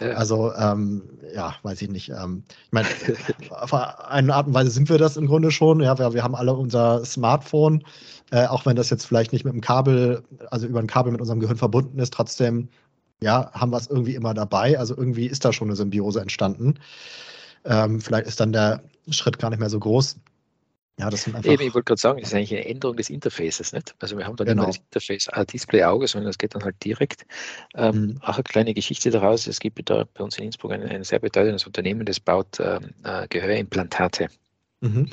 ja 0.00 0.10
also, 0.14 0.52
ähm, 0.54 1.02
ja, 1.34 1.54
weiß 1.62 1.82
ich 1.82 1.90
nicht. 1.90 2.10
Ähm, 2.10 2.44
ich 2.66 2.72
meine, 2.72 2.88
auf 3.50 3.74
eine 3.74 4.34
Art 4.34 4.46
und 4.46 4.54
Weise 4.54 4.70
sind 4.70 4.88
wir 4.88 4.98
das 4.98 5.16
im 5.16 5.26
Grunde 5.26 5.50
schon. 5.50 5.80
Ja, 5.80 5.98
wir, 5.98 6.12
wir 6.14 6.22
haben 6.22 6.34
alle 6.34 6.54
unser 6.54 7.04
Smartphone, 7.04 7.82
äh, 8.30 8.46
auch 8.46 8.66
wenn 8.66 8.76
das 8.76 8.90
jetzt 8.90 9.06
vielleicht 9.06 9.32
nicht 9.32 9.44
mit 9.44 9.54
dem 9.54 9.60
Kabel, 9.60 10.22
also 10.50 10.66
über 10.66 10.80
ein 10.80 10.86
Kabel 10.86 11.12
mit 11.12 11.20
unserem 11.20 11.40
Gehirn 11.40 11.56
verbunden 11.56 11.98
ist, 11.98 12.12
trotzdem 12.12 12.68
ja, 13.20 13.50
haben 13.52 13.70
wir 13.72 13.78
es 13.78 13.88
irgendwie 13.88 14.14
immer 14.14 14.34
dabei. 14.34 14.78
Also 14.78 14.96
irgendwie 14.96 15.26
ist 15.26 15.44
da 15.44 15.52
schon 15.52 15.68
eine 15.68 15.76
Symbiose 15.76 16.20
entstanden. 16.20 16.78
Ähm, 17.64 18.00
vielleicht 18.00 18.26
ist 18.26 18.40
dann 18.40 18.52
der 18.52 18.82
Schritt 19.10 19.38
gar 19.38 19.50
nicht 19.50 19.58
mehr 19.58 19.70
so 19.70 19.80
groß. 19.80 20.16
Ja, 20.98 21.10
das 21.10 21.22
sind 21.22 21.36
einfach 21.36 21.50
Eben, 21.50 21.62
ich 21.62 21.74
wollte 21.74 21.84
gerade 21.84 22.00
sagen, 22.00 22.18
das 22.18 22.30
ist 22.30 22.34
eigentlich 22.34 22.52
eine 22.52 22.66
Änderung 22.66 22.96
des 22.96 23.08
Interfaces. 23.08 23.72
Nicht? 23.72 23.94
Also 24.00 24.18
wir 24.18 24.26
haben 24.26 24.36
dann 24.36 24.48
genau. 24.48 24.66
das 24.66 24.78
Interface 24.78 25.28
ein 25.28 25.46
Display-Auge, 25.46 26.08
sondern 26.08 26.28
das 26.28 26.38
geht 26.38 26.56
dann 26.56 26.64
halt 26.64 26.82
direkt. 26.84 27.24
Ähm, 27.76 28.00
mhm. 28.00 28.18
Auch 28.22 28.34
eine 28.34 28.42
kleine 28.42 28.74
Geschichte 28.74 29.10
daraus. 29.10 29.46
Es 29.46 29.60
gibt 29.60 29.88
da 29.88 30.04
bei 30.12 30.24
uns 30.24 30.36
in 30.38 30.44
Innsbruck 30.44 30.72
ein, 30.72 30.82
ein 30.82 31.04
sehr 31.04 31.20
bedeutendes 31.20 31.66
Unternehmen, 31.66 32.04
das 32.04 32.18
baut 32.18 32.58
ähm, 32.58 32.94
äh, 33.04 33.28
Gehörimplantate. 33.28 34.28
Mhm. 34.80 35.08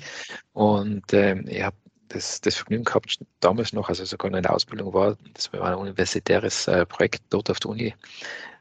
Und 0.54 1.14
ähm, 1.14 1.46
ich 1.48 1.62
habe 1.62 1.76
das, 2.16 2.42
das 2.42 2.56
Vergnügen 2.56 2.86
gehabt, 2.86 3.20
damals 3.40 3.74
noch, 3.74 3.90
also 3.90 4.06
sogar 4.06 4.34
in 4.34 4.42
der 4.42 4.54
Ausbildung 4.54 4.94
war, 4.94 5.18
das 5.34 5.52
war 5.54 5.64
ein 5.64 5.76
universitäres 5.76 6.68
äh, 6.68 6.86
Projekt 6.86 7.24
dort 7.30 7.50
auf 7.50 7.60
der 7.60 7.72
Uni, 7.72 7.94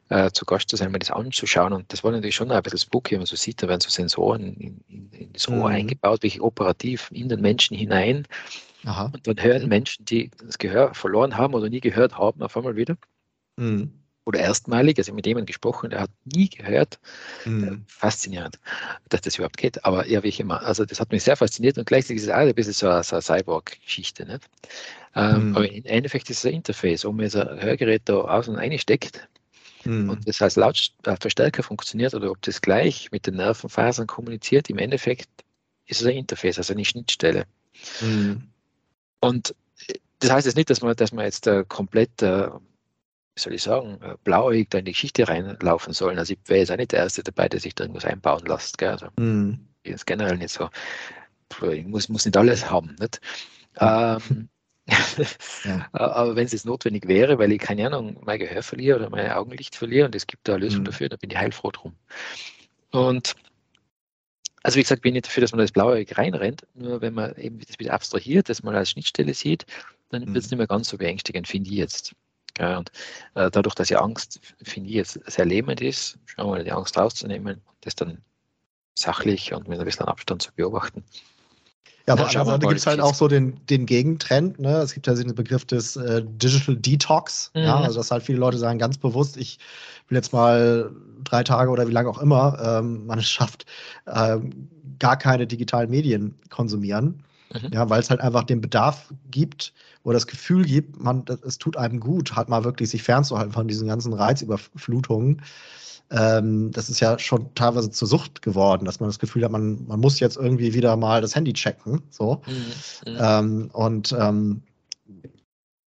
äh, 0.08 0.30
zu 0.32 0.44
Gast 0.44 0.68
zu 0.68 0.76
sein, 0.76 0.90
mir 0.90 0.98
das 0.98 1.10
anzuschauen. 1.10 1.72
Und 1.72 1.92
das 1.92 2.02
war 2.02 2.10
natürlich 2.10 2.34
schon 2.34 2.50
ein 2.50 2.62
bisschen 2.62 2.80
spooky, 2.80 3.12
wenn 3.12 3.20
man 3.20 3.26
so 3.26 3.36
sieht, 3.36 3.62
da 3.62 3.68
werden 3.68 3.80
so 3.80 3.90
Sensoren 3.90 4.54
in, 4.54 4.80
in, 4.88 5.10
in 5.12 5.32
das 5.32 5.48
Ohr 5.48 5.68
mhm. 5.68 5.76
eingebaut, 5.76 6.22
wirklich 6.22 6.40
operativ 6.40 7.10
in 7.12 7.28
den 7.28 7.40
Menschen 7.40 7.76
hinein. 7.76 8.26
Aha. 8.84 9.10
Und 9.14 9.26
dann 9.26 9.42
hören 9.42 9.68
Menschen, 9.68 10.04
die 10.04 10.30
das 10.44 10.58
Gehör 10.58 10.92
verloren 10.94 11.36
haben 11.36 11.54
oder 11.54 11.70
nie 11.70 11.80
gehört 11.80 12.18
haben, 12.18 12.42
auf 12.42 12.56
einmal 12.56 12.76
wieder. 12.76 12.96
Mhm 13.56 14.03
oder 14.24 14.40
erstmalig, 14.40 14.98
also 14.98 15.12
mit 15.12 15.26
jemandem 15.26 15.46
gesprochen, 15.46 15.90
der 15.90 16.00
hat 16.00 16.10
nie 16.24 16.48
gehört. 16.48 16.98
Mhm. 17.44 17.84
Faszinierend, 17.86 18.58
dass 19.08 19.20
das 19.20 19.36
überhaupt 19.36 19.58
geht. 19.58 19.84
Aber 19.84 20.06
ja, 20.08 20.22
wie 20.22 20.28
ich 20.28 20.40
immer, 20.40 20.62
also 20.62 20.84
das 20.84 21.00
hat 21.00 21.12
mich 21.12 21.24
sehr 21.24 21.36
fasziniert 21.36 21.76
und 21.76 21.86
gleichzeitig 21.86 22.22
ist 22.22 22.28
es 22.28 22.30
auch 22.30 22.38
ein 22.38 22.54
bisschen 22.54 22.72
so 22.72 22.88
eine, 22.88 23.02
so 23.02 23.16
eine 23.16 23.22
Cyborg-Geschichte. 23.22 24.24
Nicht? 24.24 24.44
Ähm, 25.14 25.50
mhm. 25.50 25.56
Aber 25.56 25.70
im 25.70 25.84
Endeffekt 25.84 26.30
ist 26.30 26.38
es 26.38 26.46
ein 26.46 26.54
Interface, 26.54 27.04
wo 27.04 27.12
man 27.12 27.24
jetzt 27.24 27.36
ein 27.36 27.60
Hörgerät 27.60 28.02
da 28.06 28.14
außen 28.14 28.56
einsteckt 28.56 29.28
mhm. 29.84 30.10
und 30.10 30.26
das 30.26 30.40
als 30.40 30.56
Lautverstärker 30.56 31.62
funktioniert 31.62 32.14
oder 32.14 32.30
ob 32.30 32.40
das 32.42 32.62
gleich 32.62 33.10
mit 33.12 33.26
den 33.26 33.36
Nervenfasern 33.36 34.06
kommuniziert. 34.06 34.70
Im 34.70 34.78
Endeffekt 34.78 35.28
ist 35.86 36.00
es 36.00 36.06
ein 36.06 36.16
Interface, 36.16 36.58
also 36.58 36.72
eine 36.72 36.84
Schnittstelle. 36.84 37.44
Mhm. 38.00 38.48
Und 39.20 39.54
das 40.20 40.30
heißt 40.30 40.46
jetzt 40.46 40.56
nicht, 40.56 40.70
dass 40.70 40.80
man, 40.80 40.96
dass 40.96 41.12
man 41.12 41.26
jetzt 41.26 41.46
äh, 41.46 41.64
komplett 41.68 42.22
äh, 42.22 42.48
soll 43.36 43.54
ich 43.54 43.62
sagen, 43.62 43.98
äh, 44.02 44.16
blauäugig 44.22 44.70
da 44.70 44.78
in 44.78 44.84
die 44.84 44.92
Geschichte 44.92 45.28
reinlaufen 45.28 45.92
sollen. 45.92 46.18
Also 46.18 46.34
ich 46.34 46.38
wäre 46.46 46.60
jetzt 46.60 46.70
auch 46.70 46.76
nicht 46.76 46.92
der 46.92 47.00
Erste 47.00 47.22
dabei, 47.22 47.48
der 47.48 47.60
sich 47.60 47.74
da 47.74 47.84
irgendwas 47.84 48.04
einbauen 48.04 48.44
lässt. 48.46 48.78
Gell? 48.78 48.90
Also, 48.90 49.06
mm. 49.16 49.58
Ich 49.82 49.90
bin 49.90 50.00
generell 50.06 50.38
nicht 50.38 50.50
so. 50.50 50.70
Ich 51.70 51.86
muss, 51.86 52.08
muss 52.08 52.24
nicht 52.24 52.36
alles 52.36 52.70
haben. 52.70 52.96
Nicht? 52.98 53.20
Ähm, 53.78 54.48
ja. 55.64 55.88
Aber 55.92 56.36
wenn 56.36 56.46
es 56.46 56.52
jetzt 56.52 56.66
notwendig 56.66 57.06
wäre, 57.06 57.38
weil 57.38 57.52
ich 57.52 57.60
keine 57.60 57.86
Ahnung, 57.86 58.18
mein 58.24 58.38
Gehör 58.38 58.62
verliere 58.62 58.98
oder 58.98 59.10
mein 59.10 59.30
Augenlicht 59.30 59.76
verliere 59.76 60.06
und 60.06 60.14
es 60.14 60.26
gibt 60.26 60.48
da 60.48 60.54
eine 60.54 60.64
Lösung 60.64 60.80
mhm. 60.80 60.86
dafür, 60.86 61.08
dann 61.08 61.18
bin 61.18 61.30
ich 61.30 61.36
heilfroh 61.36 61.70
drum. 61.70 61.94
Und 62.90 63.34
also 64.62 64.76
wie 64.76 64.82
gesagt, 64.82 65.02
bin 65.02 65.10
ich 65.10 65.14
nicht 65.16 65.26
dafür, 65.26 65.42
dass 65.42 65.52
man 65.52 65.60
das 65.60 65.72
Blaue 65.72 66.04
reinrennt, 66.10 66.66
nur 66.74 67.02
wenn 67.02 67.12
man 67.12 67.34
eben 67.36 67.58
das 67.58 67.78
wieder 67.78 67.92
abstrahiert, 67.92 68.48
dass 68.48 68.62
man 68.62 68.74
als 68.74 68.90
Schnittstelle 68.90 69.34
sieht, 69.34 69.66
dann 70.08 70.22
mhm. 70.22 70.34
wird 70.34 70.44
es 70.44 70.50
nicht 70.50 70.58
mehr 70.58 70.66
ganz 70.66 70.88
so 70.88 70.96
beängstigend, 70.96 71.46
finde 71.46 71.70
ich 71.70 71.76
jetzt. 71.76 72.14
Ja, 72.58 72.78
und 72.78 72.92
äh, 73.34 73.50
dadurch, 73.50 73.74
dass 73.74 73.88
ja 73.88 74.00
Angst, 74.00 74.40
finde 74.62 74.88
ich, 74.88 74.94
jetzt 74.94 75.20
sehr 75.26 75.44
lähmend 75.44 75.80
ist, 75.80 76.18
schauen 76.26 76.46
wir 76.46 76.50
mal, 76.58 76.64
die 76.64 76.72
Angst 76.72 76.96
rauszunehmen, 76.96 77.60
das 77.80 77.96
dann 77.96 78.18
sachlich 78.94 79.52
und 79.52 79.68
mit 79.68 79.78
ein 79.78 79.84
bisschen 79.84 80.06
Abstand 80.06 80.42
zu 80.42 80.52
beobachten. 80.54 81.02
Ja, 82.06 82.14
aber 82.14 82.26
andererseits 82.26 82.60
gibt 82.60 82.80
es 82.80 82.86
halt 82.86 83.00
auch 83.00 83.14
so 83.14 83.28
den, 83.28 83.64
den 83.66 83.86
Gegentrend. 83.86 84.58
Ne? 84.58 84.76
Es 84.76 84.92
gibt 84.92 85.06
ja 85.06 85.14
den 85.14 85.34
Begriff 85.34 85.64
des 85.64 85.96
äh, 85.96 86.22
Digital 86.22 86.76
Detox. 86.76 87.50
Mhm. 87.54 87.62
Ja? 87.62 87.80
Also, 87.80 87.96
dass 87.96 88.10
halt 88.10 88.22
viele 88.22 88.38
Leute 88.38 88.58
sagen, 88.58 88.78
ganz 88.78 88.98
bewusst, 88.98 89.38
ich 89.38 89.58
will 90.08 90.16
jetzt 90.16 90.32
mal 90.32 90.90
drei 91.24 91.42
Tage 91.42 91.70
oder 91.70 91.88
wie 91.88 91.92
lange 91.92 92.10
auch 92.10 92.20
immer 92.20 92.58
ähm, 92.62 93.06
man 93.06 93.18
es 93.18 93.28
schafft, 93.28 93.64
ähm, 94.06 94.68
gar 94.98 95.16
keine 95.16 95.46
digitalen 95.46 95.88
Medien 95.88 96.34
konsumieren. 96.50 97.24
Mhm. 97.54 97.70
Ja, 97.72 97.88
weil 97.88 98.00
es 98.00 98.10
halt 98.10 98.20
einfach 98.20 98.44
den 98.44 98.60
Bedarf 98.60 99.12
gibt 99.30 99.72
oder 100.02 100.14
das 100.14 100.26
Gefühl 100.26 100.64
gibt, 100.64 101.00
man, 101.00 101.24
es 101.46 101.58
tut 101.58 101.76
einem 101.76 102.00
gut, 102.00 102.36
halt 102.36 102.48
mal 102.48 102.64
wirklich 102.64 102.90
sich 102.90 103.02
fernzuhalten 103.02 103.52
von 103.52 103.68
diesen 103.68 103.88
ganzen 103.88 104.12
Reizüberflutungen. 104.12 105.42
Ähm, 106.10 106.70
das 106.72 106.90
ist 106.90 107.00
ja 107.00 107.18
schon 107.18 107.54
teilweise 107.54 107.90
zur 107.90 108.08
Sucht 108.08 108.42
geworden, 108.42 108.84
dass 108.84 109.00
man 109.00 109.08
das 109.08 109.18
Gefühl 109.18 109.44
hat, 109.44 109.52
man, 109.52 109.86
man 109.86 110.00
muss 110.00 110.20
jetzt 110.20 110.36
irgendwie 110.36 110.74
wieder 110.74 110.96
mal 110.96 111.20
das 111.20 111.34
Handy 111.34 111.52
checken. 111.52 112.02
So. 112.10 112.42
Mhm. 112.46 113.12
mhm. 113.12 113.18
Ähm, 113.18 113.70
und 113.72 114.14
ähm, 114.18 114.62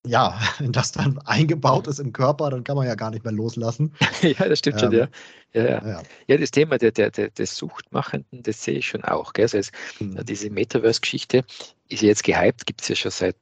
ja, 0.07 0.39
wenn 0.59 0.73
das 0.73 0.93
dann 0.93 1.19
eingebaut 1.25 1.87
ist 1.87 1.99
im 1.99 2.13
Körper, 2.13 2.51
dann 2.51 2.65
kann 2.65 2.77
man 2.77 2.87
ja 2.87 2.95
gar 2.95 3.11
nicht 3.11 3.25
mehr 3.25 3.33
loslassen. 3.33 3.93
ja, 4.23 4.49
das 4.49 4.59
stimmt 4.59 4.83
ähm, 4.83 4.91
schon, 4.91 4.93
ja. 4.93 5.09
Ja, 5.53 5.65
ja. 5.65 5.89
ja. 5.89 6.03
ja, 6.27 6.37
das 6.37 6.51
Thema 6.51 6.79
der, 6.79 6.93
der, 6.93 7.11
der, 7.11 7.31
des 7.31 7.57
Suchtmachenden, 7.57 8.43
das 8.43 8.63
sehe 8.63 8.79
ich 8.79 8.87
schon 8.87 9.05
auch. 9.05 9.33
Gell? 9.33 9.45
Also 9.45 9.59
es, 9.59 9.73
mhm. 10.01 10.25
Diese 10.25 10.51
Metaverse-Geschichte 10.51 11.45
ist 11.89 12.03
ja 12.03 12.09
jetzt 12.09 12.25
gehypt, 12.25 12.67
gibt 12.67 12.83
es 12.83 12.89
ja 12.89 12.97
schon 12.97 13.11
seit 13.11 13.37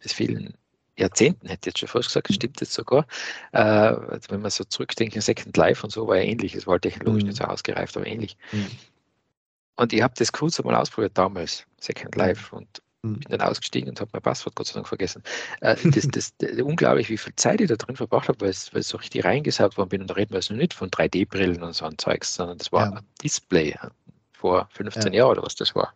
vielen 0.00 0.54
Jahrzehnten, 0.96 1.48
hätte 1.48 1.68
ich 1.68 1.72
jetzt 1.72 1.78
schon 1.80 1.88
fast 1.88 2.08
gesagt, 2.08 2.30
mhm. 2.30 2.34
stimmt 2.34 2.60
jetzt 2.60 2.72
sogar. 2.72 3.06
Äh, 3.52 3.58
also 3.58 4.30
wenn 4.30 4.40
man 4.40 4.50
so 4.50 4.64
zurückdenkt, 4.64 5.20
Second 5.20 5.56
Life 5.56 5.82
und 5.82 5.90
so 5.90 6.06
war 6.06 6.16
ja 6.16 6.22
ähnlich. 6.22 6.54
Es 6.54 6.66
war 6.66 6.80
technologisch 6.80 7.22
mhm. 7.22 7.28
nicht 7.30 7.38
so 7.38 7.44
ausgereift, 7.44 7.96
aber 7.96 8.06
ähnlich. 8.06 8.36
Mhm. 8.52 8.70
Und 9.76 9.92
ich 9.92 10.02
habe 10.02 10.14
das 10.16 10.32
kurz 10.32 10.60
einmal 10.60 10.76
ausprobiert 10.76 11.18
damals, 11.18 11.66
Second 11.80 12.14
Life. 12.14 12.54
Und. 12.54 12.83
Bin 13.12 13.20
dann 13.28 13.40
ausgestiegen 13.40 13.90
und 13.90 14.00
habe 14.00 14.10
mein 14.12 14.22
Passwort 14.22 14.56
Gott 14.56 14.66
sei 14.66 14.74
Dank 14.74 14.88
vergessen. 14.88 15.22
Äh, 15.60 15.76
das, 15.84 16.08
das, 16.08 16.34
das, 16.38 16.60
unglaublich, 16.60 17.08
wie 17.10 17.18
viel 17.18 17.34
Zeit 17.36 17.60
ich 17.60 17.68
da 17.68 17.76
drin 17.76 17.96
verbracht 17.96 18.28
habe, 18.28 18.40
weil, 18.40 18.50
ich 18.50 18.86
so 18.86 18.96
richtig 18.96 19.24
reingesaugt 19.24 19.76
worden 19.76 19.90
bin. 19.90 20.00
Und 20.02 20.08
da 20.08 20.14
reden 20.14 20.32
wir 20.32 20.38
jetzt 20.38 20.50
noch 20.50 20.56
nicht 20.56 20.74
von 20.74 20.90
3D-Brillen 20.90 21.62
und 21.62 21.74
so 21.74 21.84
ein 21.84 21.98
Zeugs, 21.98 22.34
sondern 22.34 22.58
das 22.58 22.72
war 22.72 22.90
ja. 22.90 22.96
ein 22.96 23.06
Display 23.22 23.70
äh, 23.70 23.88
vor 24.32 24.68
15 24.72 25.12
ja. 25.12 25.18
Jahren 25.18 25.32
oder 25.32 25.42
was 25.42 25.54
das 25.54 25.74
war. 25.74 25.94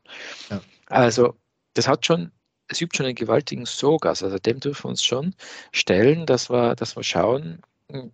Ja. 0.51 0.61
Also, 0.87 1.35
das 1.75 1.89
hat 1.89 2.05
schon, 2.05 2.31
es 2.69 2.81
übt 2.81 2.97
schon 2.97 3.07
einen 3.07 3.15
gewaltigen 3.15 3.67
Sog 3.67 4.07
aus. 4.07 4.23
Also, 4.23 4.39
dem 4.39 4.61
dürfen 4.61 4.85
wir 4.85 4.91
uns 4.91 5.03
schon 5.03 5.35
stellen, 5.73 6.27
dass 6.27 6.51
wir, 6.51 6.75
dass 6.75 6.97
wir 6.97 7.03
schauen, 7.03 7.63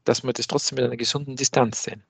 dass 0.04 0.22
wir 0.22 0.32
das 0.32 0.46
trotzdem 0.46 0.76
mit 0.76 0.84
einer 0.84 0.96
gesunden 0.96 1.36
Distanz 1.36 1.82
sehen. 1.82 2.02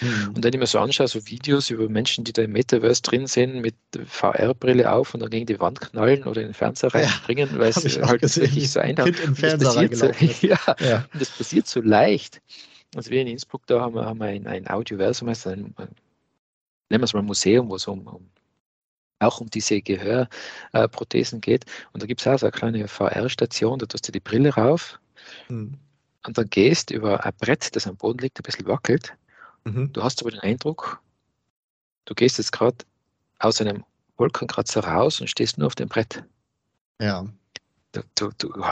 Mhm. 0.00 0.32
Und 0.34 0.44
wenn 0.44 0.52
ich 0.52 0.58
mir 0.58 0.66
so 0.66 0.78
anschaue, 0.78 1.08
so 1.08 1.26
Videos 1.26 1.70
über 1.70 1.88
Menschen, 1.88 2.24
die 2.24 2.32
da 2.32 2.42
im 2.42 2.52
Metaverse 2.52 3.02
drin 3.02 3.26
sind, 3.26 3.60
mit 3.60 3.74
VR-Brille 4.06 4.90
auf 4.92 5.14
und 5.14 5.20
dann 5.20 5.30
gegen 5.30 5.46
die 5.46 5.60
Wand 5.60 5.80
knallen 5.80 6.24
oder 6.24 6.40
in 6.40 6.48
den 6.48 6.54
Fernseher 6.54 6.94
reinspringen, 6.94 7.50
ja, 7.52 7.58
weil 7.58 7.70
es 7.70 8.00
halt 8.00 8.36
wirklich 8.36 8.70
so 8.70 8.80
einfach 8.80 9.06
im 9.06 9.36
Fernseher 9.36 9.88
das, 9.88 9.98
so, 9.98 10.06
ja, 10.46 10.58
ja. 10.80 11.06
Und 11.12 11.20
das 11.20 11.30
passiert 11.30 11.66
so 11.66 11.80
leicht. 11.80 12.40
Also 12.94 13.10
wir 13.10 13.20
in 13.20 13.26
Innsbruck, 13.26 13.66
da 13.66 13.80
haben 13.80 13.94
wir, 13.94 14.04
haben 14.04 14.18
wir 14.20 14.26
ein, 14.26 14.46
ein 14.46 14.68
Audioversum, 14.68 15.28
also 15.28 15.50
ein, 15.50 15.74
ein, 15.76 15.88
nennen 16.90 17.02
wir 17.02 17.04
es 17.04 17.12
mal 17.12 17.20
ein 17.20 17.26
Museum, 17.26 17.68
wo 17.68 17.76
es 17.76 17.86
um, 17.86 18.06
um 18.06 18.28
auch 19.20 19.40
um 19.40 19.48
diese 19.48 19.80
Gehörprothesen 19.80 21.40
geht. 21.40 21.64
Und 21.92 22.02
da 22.02 22.06
gibt 22.06 22.20
es 22.20 22.26
auch 22.26 22.38
so 22.38 22.46
eine 22.46 22.52
kleine 22.52 22.88
VR-Station, 22.88 23.78
da 23.78 23.86
tust 23.86 24.06
du 24.08 24.12
die 24.12 24.20
Brille 24.20 24.54
rauf 24.54 24.98
mhm. 25.48 25.78
und 26.26 26.38
dann 26.38 26.50
gehst 26.50 26.90
über 26.90 27.24
ein 27.24 27.32
Brett, 27.40 27.74
das 27.74 27.86
am 27.86 27.96
Boden 27.96 28.18
liegt, 28.18 28.38
ein 28.38 28.42
bisschen 28.42 28.66
wackelt 28.66 29.14
Mhm. 29.64 29.92
Du 29.92 30.02
hast 30.02 30.20
aber 30.22 30.30
den 30.30 30.40
Eindruck, 30.40 31.00
du 32.04 32.14
gehst 32.14 32.38
jetzt 32.38 32.52
gerade 32.52 32.76
aus 33.38 33.60
einem 33.60 33.84
Wolkenkratzer 34.16 34.84
raus 34.84 35.20
und 35.20 35.28
stehst 35.28 35.58
nur 35.58 35.66
auf 35.66 35.74
dem 35.74 35.88
Brett. 35.88 36.22
Ja. 37.00 37.26
Du, 37.92 38.02
du, 38.14 38.30
du, 38.38 38.64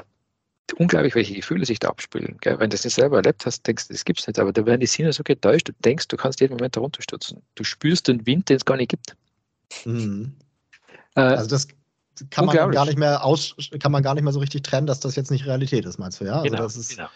unglaublich, 0.77 1.15
welche 1.15 1.35
Gefühle 1.35 1.65
sich 1.65 1.79
da 1.79 1.89
abspielen. 1.89 2.37
Gell? 2.41 2.59
Wenn 2.59 2.71
du 2.71 2.75
das 2.75 2.85
nicht 2.85 2.95
selber 2.95 3.17
erlebt 3.17 3.45
hast, 3.47 3.67
denkst 3.67 3.89
du, 3.89 3.95
das 3.95 4.05
gibt 4.05 4.21
es 4.21 4.27
nicht. 4.27 4.39
Aber 4.39 4.53
da 4.53 4.65
werden 4.65 4.81
die 4.81 4.87
Sinne 4.87 5.13
so 5.13 5.23
getäuscht, 5.23 5.69
du 5.69 5.73
denkst, 5.85 6.09
du 6.09 6.17
kannst 6.17 6.41
jeden 6.41 6.55
Moment 6.55 6.77
herunterstürzen. 6.77 7.43
Du 7.55 7.65
spürst 7.65 8.09
den 8.09 8.25
Wind, 8.27 8.49
den 8.49 8.57
es 8.57 8.65
gar 8.65 8.77
nicht 8.77 8.91
gibt. 8.91 9.17
Mhm. 9.85 10.35
Äh, 11.15 11.21
also 11.21 11.49
das 11.49 11.69
kann 12.31 12.47
man 12.47 12.57
gar 12.57 12.87
nicht 12.87 12.99
mehr 12.99 13.25
aus, 13.25 13.55
kann 13.81 13.93
man 13.93 14.03
gar 14.03 14.15
nicht 14.15 14.25
mehr 14.25 14.33
so 14.33 14.41
richtig 14.41 14.63
trennen, 14.63 14.87
dass 14.87 15.01
das 15.01 15.17
jetzt 15.17 15.31
nicht 15.31 15.47
Realität 15.47 15.85
ist, 15.85 15.99
meinst 15.99 16.21
du, 16.21 16.25
ja? 16.25 16.35
Also 16.35 16.45
genau, 16.45 16.63
das 16.63 16.77
ist, 16.77 16.91
genau. 16.91 17.09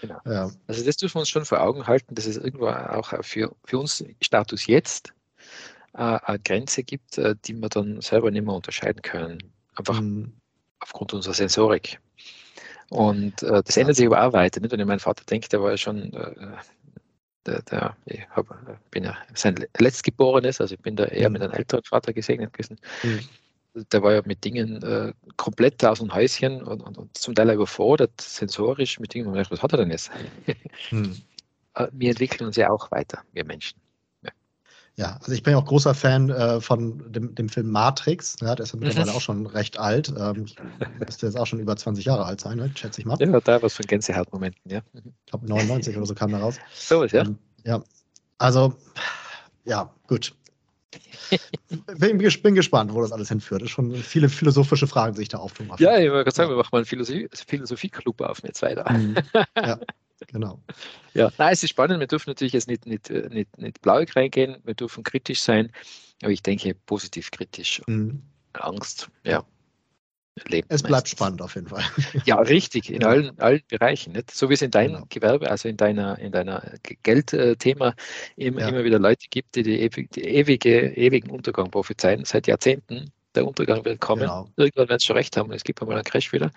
Genau. 0.00 0.18
Ja. 0.24 0.50
Also 0.66 0.84
das 0.84 0.96
dürfen 0.96 1.16
wir 1.16 1.20
uns 1.20 1.28
schon 1.28 1.44
vor 1.44 1.60
Augen 1.60 1.86
halten, 1.86 2.14
dass 2.14 2.26
es 2.26 2.36
irgendwo 2.36 2.68
auch 2.68 3.12
für, 3.22 3.54
für 3.64 3.78
uns 3.78 4.04
Status 4.20 4.66
jetzt 4.66 5.12
äh, 5.94 5.98
eine 5.98 6.38
Grenze 6.38 6.82
gibt, 6.82 7.18
äh, 7.18 7.34
die 7.44 7.54
wir 7.54 7.68
dann 7.68 8.00
selber 8.00 8.30
nicht 8.30 8.44
mehr 8.44 8.54
unterscheiden 8.54 9.02
können. 9.02 9.38
Einfach 9.74 10.00
mhm. 10.00 10.32
aufgrund 10.80 11.12
unserer 11.14 11.34
Sensorik. 11.34 12.00
Und 12.88 13.42
äh, 13.42 13.62
das 13.62 13.76
ändert 13.76 13.96
sich 13.96 14.06
aber 14.06 14.24
auch 14.24 14.32
weiter. 14.32 14.60
Nicht? 14.60 14.72
Wenn 14.72 14.80
ich 14.80 14.86
meinen 14.86 15.00
Vater 15.00 15.24
denke, 15.24 15.48
der 15.48 15.62
war 15.62 15.70
ja 15.70 15.76
schon, 15.76 16.12
äh, 16.12 16.34
der, 17.46 17.62
der, 17.62 17.96
ich 18.06 18.28
hab, 18.30 18.46
bin 18.90 19.04
ja 19.04 19.16
sein 19.34 19.54
Letztgeborenes, 19.78 20.60
also 20.60 20.74
ich 20.74 20.80
bin 20.80 20.96
da 20.96 21.04
eher 21.04 21.28
mhm. 21.28 21.34
mit 21.34 21.42
einem 21.42 21.52
älteren 21.52 21.84
Vater 21.84 22.12
gesegnet 22.12 22.52
gewesen. 22.52 22.78
Mhm 23.02 23.20
der 23.74 24.02
war 24.02 24.12
ja 24.12 24.22
mit 24.24 24.44
Dingen 24.44 24.82
äh, 24.82 25.12
komplett 25.36 25.84
aus 25.84 25.98
dem 26.00 26.12
Häuschen 26.12 26.62
und, 26.62 26.82
und, 26.82 26.98
und, 26.98 27.16
zum 27.16 27.34
Teil 27.34 27.50
überfordert, 27.50 28.20
sensorisch 28.20 28.98
mit 28.98 29.14
Dingen. 29.14 29.32
Was 29.34 29.62
hat 29.62 29.72
er 29.72 29.78
denn 29.78 29.90
jetzt? 29.90 30.10
Hm. 30.88 31.16
Äh, 31.74 31.88
wir 31.92 32.10
entwickeln 32.10 32.46
uns 32.46 32.56
ja 32.56 32.70
auch 32.70 32.90
weiter, 32.90 33.20
wir 33.32 33.44
Menschen. 33.44 33.78
Ja, 34.22 34.30
ja 34.96 35.16
also 35.20 35.32
ich 35.32 35.42
bin 35.42 35.52
ja 35.52 35.58
auch 35.58 35.64
großer 35.64 35.94
Fan 35.94 36.30
äh, 36.30 36.60
von 36.60 37.12
dem, 37.12 37.34
dem, 37.34 37.48
Film 37.48 37.70
Matrix. 37.70 38.36
Ja, 38.40 38.54
der 38.54 38.64
ist 38.64 38.72
ja 38.72 38.76
mhm. 38.76 38.86
mittlerweile 38.86 39.12
auch 39.12 39.20
schon 39.20 39.46
recht 39.46 39.78
alt. 39.78 40.12
Ähm, 40.18 40.46
müsste 40.98 41.26
jetzt 41.26 41.38
auch 41.38 41.46
schon 41.46 41.60
über 41.60 41.76
20 41.76 42.04
Jahre 42.04 42.24
alt 42.24 42.40
sein, 42.40 42.58
ne? 42.58 42.72
schätze 42.74 43.00
ich 43.00 43.06
mal. 43.06 43.16
Ja, 43.20 43.40
da 43.40 43.62
was 43.62 43.74
von 43.74 43.86
Gänsehautmomenten, 43.86 44.70
ja. 44.70 44.80
Ich 44.94 45.02
glaube 45.26 45.46
99 45.46 45.96
oder 45.96 46.06
so 46.06 46.14
kam 46.14 46.32
da 46.32 46.38
raus. 46.38 46.56
So 46.74 47.04
ist 47.04 47.12
ja. 47.12 47.22
Ähm, 47.22 47.38
ja, 47.64 47.82
also 48.38 48.74
ja, 49.64 49.94
gut 50.08 50.34
bin, 51.98 52.18
bin, 52.18 52.54
gespannt, 52.54 52.92
wo 52.92 53.00
das 53.00 53.12
alles 53.12 53.28
hinführt. 53.28 53.62
Es 53.62 53.70
schon 53.70 53.94
viele 53.94 54.28
philosophische 54.28 54.86
Fragen 54.86 55.14
sich 55.14 55.28
da 55.28 55.38
auftun. 55.38 55.70
Ja, 55.78 55.98
ich 55.98 56.10
wollte 56.10 56.24
gerade 56.24 56.34
sagen, 56.34 56.50
wir 56.50 56.56
machen 56.56 56.70
mal 56.72 56.78
einen 56.78 56.86
Philosophie-Club 56.86 57.46
Philosophie 57.46 57.90
auf 58.18 58.42
mit 58.42 58.60
weiter. 58.62 58.90
Mhm. 58.90 59.16
Ja, 59.56 59.78
genau. 60.26 60.60
Ja, 61.14 61.30
nein, 61.38 61.52
es 61.52 61.62
ist 61.62 61.70
spannend. 61.70 62.00
Wir 62.00 62.06
dürfen 62.06 62.30
natürlich 62.30 62.52
jetzt 62.52 62.68
nicht, 62.68 62.86
nicht, 62.86 63.10
nicht, 63.10 63.58
nicht 63.58 63.80
blauig 63.82 64.14
reingehen, 64.16 64.56
wir 64.64 64.74
dürfen 64.74 65.04
kritisch 65.04 65.40
sein, 65.40 65.72
aber 66.22 66.32
ich 66.32 66.42
denke 66.42 66.74
positiv 66.74 67.30
kritisch. 67.30 67.82
Mhm. 67.86 68.22
Angst, 68.52 69.08
ja 69.24 69.44
lebt. 70.48 70.72
Es 70.72 70.82
bleibt 70.82 70.92
meistens. 70.92 71.10
spannend 71.10 71.42
auf 71.42 71.54
jeden 71.54 71.68
Fall. 71.68 71.84
Ja, 72.24 72.36
richtig, 72.36 72.90
in 72.90 73.04
allen, 73.04 73.38
allen 73.38 73.62
Bereichen. 73.68 74.12
Nicht? 74.12 74.30
So 74.30 74.48
wie 74.48 74.54
es 74.54 74.62
in 74.62 74.70
deinem 74.70 74.94
genau. 74.94 75.06
Gewerbe, 75.08 75.50
also 75.50 75.68
in 75.68 75.76
deiner, 75.76 76.18
in 76.18 76.32
deiner 76.32 76.72
Geldthema 77.02 77.94
immer, 78.36 78.60
ja. 78.60 78.68
immer 78.68 78.84
wieder 78.84 78.98
Leute 78.98 79.26
gibt, 79.30 79.54
die, 79.56 79.62
die, 79.62 79.80
ewig, 79.80 80.10
die 80.12 80.24
ewige, 80.24 80.96
ewigen 80.96 81.30
Untergang 81.30 81.70
prophezeien, 81.70 82.24
seit 82.24 82.46
Jahrzehnten. 82.46 83.12
Der 83.34 83.46
Untergang 83.46 83.84
wird 83.84 84.00
kommen. 84.00 84.22
Genau. 84.22 84.48
Irgendwann 84.56 84.88
werden 84.88 84.98
sie 84.98 85.06
schon 85.06 85.16
recht 85.16 85.36
haben 85.36 85.52
es 85.52 85.62
gibt 85.62 85.80
einmal 85.80 85.96
einen 85.96 86.04
Crash 86.04 86.32
wieder. 86.32 86.50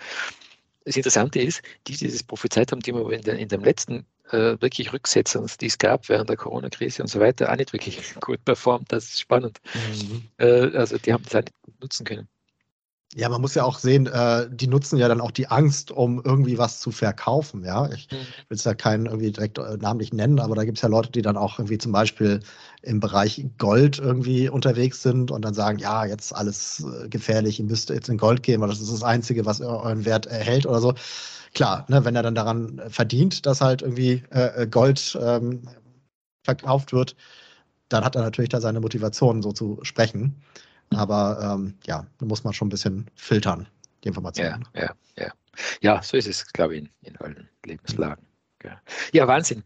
Das 0.85 0.97
Interessante 0.97 1.39
ist, 1.39 1.61
die, 1.87 1.95
die 1.95 2.11
das 2.11 2.23
prophezeit 2.23 2.71
haben, 2.71 2.81
die 2.81 2.91
haben 2.91 3.09
in, 3.11 3.21
der, 3.21 3.37
in 3.37 3.47
dem 3.47 3.63
letzten 3.63 4.05
äh, 4.31 4.59
wirklich 4.59 4.91
Rücksetzer, 4.91 5.45
die 5.61 5.67
es 5.67 5.77
gab 5.77 6.09
während 6.09 6.29
der 6.29 6.35
Corona-Krise 6.35 7.03
und 7.03 7.07
so 7.07 7.19
weiter, 7.19 7.51
auch 7.51 7.55
nicht 7.55 7.73
wirklich 7.73 8.15
gut 8.21 8.43
performt. 8.43 8.91
Das 8.91 9.05
ist 9.05 9.19
spannend. 9.19 9.61
Mhm. 9.73 10.23
Äh, 10.37 10.75
also 10.75 10.97
die 10.97 11.13
haben 11.13 11.23
das 11.23 11.35
auch 11.35 11.41
nicht 11.41 11.61
gut 11.61 11.81
nutzen 11.81 12.05
können. 12.05 12.27
Ja, 13.15 13.29
man 13.29 13.41
muss 13.41 13.53
ja 13.53 13.63
auch 13.63 13.77
sehen, 13.77 14.07
äh, 14.07 14.49
die 14.51 14.67
nutzen 14.67 14.97
ja 14.97 15.07
dann 15.07 15.21
auch 15.21 15.31
die 15.31 15.47
Angst, 15.47 15.91
um 15.91 16.21
irgendwie 16.23 16.57
was 16.57 16.79
zu 16.79 16.91
verkaufen. 16.91 17.63
Ja, 17.63 17.87
ich 17.91 18.07
mhm. 18.11 18.17
will 18.49 18.57
es 18.57 18.63
ja 18.63 18.73
keinen 18.73 19.05
irgendwie 19.05 19.31
direkt 19.31 19.59
äh, 19.59 19.77
namentlich 19.77 20.13
nennen, 20.13 20.39
aber 20.39 20.55
da 20.55 20.65
gibt 20.65 20.79
es 20.79 20.81
ja 20.81 20.89
Leute, 20.89 21.11
die 21.11 21.21
dann 21.21 21.37
auch 21.37 21.59
irgendwie 21.59 21.77
zum 21.77 21.91
Beispiel 21.91 22.39
im 22.81 22.99
Bereich 22.99 23.45
Gold 23.59 23.99
irgendwie 23.99 24.49
unterwegs 24.49 25.03
sind 25.03 25.29
und 25.29 25.43
dann 25.43 25.53
sagen, 25.53 25.77
ja, 25.77 26.05
jetzt 26.05 26.35
alles 26.35 26.83
äh, 27.03 27.07
gefährlich, 27.07 27.59
ihr 27.59 27.65
müsst 27.65 27.89
jetzt 27.89 28.09
in 28.09 28.17
Gold 28.17 28.41
gehen, 28.41 28.61
weil 28.61 28.69
das 28.69 28.81
ist 28.81 28.91
das 28.91 29.03
Einzige, 29.03 29.45
was 29.45 29.61
euren 29.61 30.05
Wert 30.05 30.25
erhält 30.25 30.65
oder 30.65 30.81
so. 30.81 30.93
Klar, 31.53 31.85
ne, 31.87 32.03
wenn 32.03 32.15
er 32.15 32.23
dann 32.23 32.35
daran 32.35 32.81
verdient, 32.87 33.45
dass 33.45 33.61
halt 33.61 33.83
irgendwie 33.83 34.23
äh, 34.31 34.63
äh, 34.63 34.67
Gold 34.67 35.17
ähm, 35.21 35.61
verkauft 36.43 36.93
wird, 36.93 37.15
dann 37.89 38.03
hat 38.03 38.15
er 38.15 38.23
natürlich 38.23 38.49
da 38.49 38.59
seine 38.59 38.79
Motivation, 38.79 39.43
so 39.43 39.51
zu 39.51 39.79
sprechen. 39.83 40.41
Aber 40.95 41.55
ähm, 41.55 41.75
ja, 41.85 42.05
da 42.17 42.25
muss 42.25 42.43
man 42.43 42.53
schon 42.53 42.67
ein 42.67 42.71
bisschen 42.71 43.09
filtern. 43.15 43.67
die 44.03 44.09
Informationen. 44.09 44.65
Ja, 44.73 44.81
ja, 44.81 44.93
ja. 45.17 45.33
Ja, 45.81 46.01
so 46.01 46.17
ist 46.17 46.27
es, 46.27 46.51
glaube 46.51 46.75
ich, 46.75 46.81
in, 46.81 46.89
in 47.01 47.17
allen 47.17 47.49
Lebenslagen. 47.65 48.25
Ja. 48.63 48.81
ja, 49.11 49.27
Wahnsinn. 49.27 49.63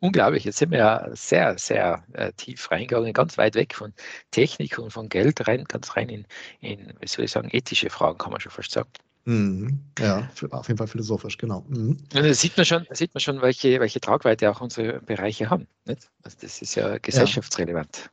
Unglaublich. 0.00 0.44
Jetzt 0.44 0.58
sind 0.58 0.70
wir 0.70 0.78
ja 0.78 1.08
sehr, 1.14 1.58
sehr 1.58 2.04
äh, 2.12 2.32
tief 2.34 2.70
reingegangen, 2.70 3.12
ganz 3.12 3.38
weit 3.38 3.54
weg 3.54 3.74
von 3.74 3.94
Technik 4.30 4.78
und 4.78 4.92
von 4.92 5.08
Geld 5.08 5.48
rein, 5.48 5.64
ganz 5.64 5.96
rein 5.96 6.08
in, 6.10 6.26
in, 6.60 6.92
wie 7.00 7.08
soll 7.08 7.24
ich 7.24 7.30
sagen, 7.30 7.48
ethische 7.50 7.88
Fragen, 7.88 8.18
kann 8.18 8.30
man 8.30 8.40
schon 8.40 8.52
fast 8.52 8.72
sagen. 8.72 8.90
Mhm. 9.24 9.80
Ja, 9.98 10.28
auf 10.50 10.68
jeden 10.68 10.78
Fall 10.78 10.86
philosophisch, 10.86 11.36
genau. 11.38 11.64
Mhm. 11.68 11.96
Und 12.14 12.14
da 12.14 12.34
sieht 12.34 12.56
man 12.56 12.64
schon, 12.64 12.86
sieht 12.92 13.12
man 13.14 13.20
schon 13.20 13.40
welche, 13.42 13.80
welche 13.80 14.00
Tragweite 14.00 14.50
auch 14.50 14.60
unsere 14.60 15.00
Bereiche 15.00 15.50
haben. 15.50 15.66
Nicht? 15.84 16.08
Also 16.22 16.36
das 16.40 16.62
ist 16.62 16.74
ja 16.76 16.98
gesellschaftsrelevant. 16.98 18.10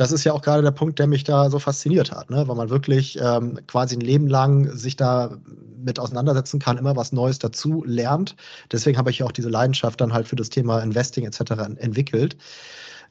Das 0.00 0.12
ist 0.12 0.24
ja 0.24 0.32
auch 0.32 0.40
gerade 0.40 0.62
der 0.62 0.70
Punkt, 0.70 0.98
der 0.98 1.06
mich 1.06 1.24
da 1.24 1.50
so 1.50 1.58
fasziniert 1.58 2.10
hat, 2.10 2.30
ne? 2.30 2.48
weil 2.48 2.56
man 2.56 2.70
wirklich 2.70 3.18
ähm, 3.20 3.58
quasi 3.66 3.96
ein 3.96 4.00
Leben 4.00 4.28
lang 4.28 4.74
sich 4.74 4.96
da 4.96 5.36
mit 5.76 5.98
auseinandersetzen 5.98 6.58
kann, 6.58 6.78
immer 6.78 6.96
was 6.96 7.12
Neues 7.12 7.38
dazu 7.38 7.84
lernt. 7.84 8.34
Deswegen 8.72 8.96
habe 8.96 9.10
ich 9.10 9.18
ja 9.18 9.26
auch 9.26 9.32
diese 9.32 9.50
Leidenschaft 9.50 10.00
dann 10.00 10.14
halt 10.14 10.26
für 10.26 10.36
das 10.36 10.48
Thema 10.48 10.80
Investing 10.80 11.26
etc. 11.26 11.40
entwickelt. 11.76 12.38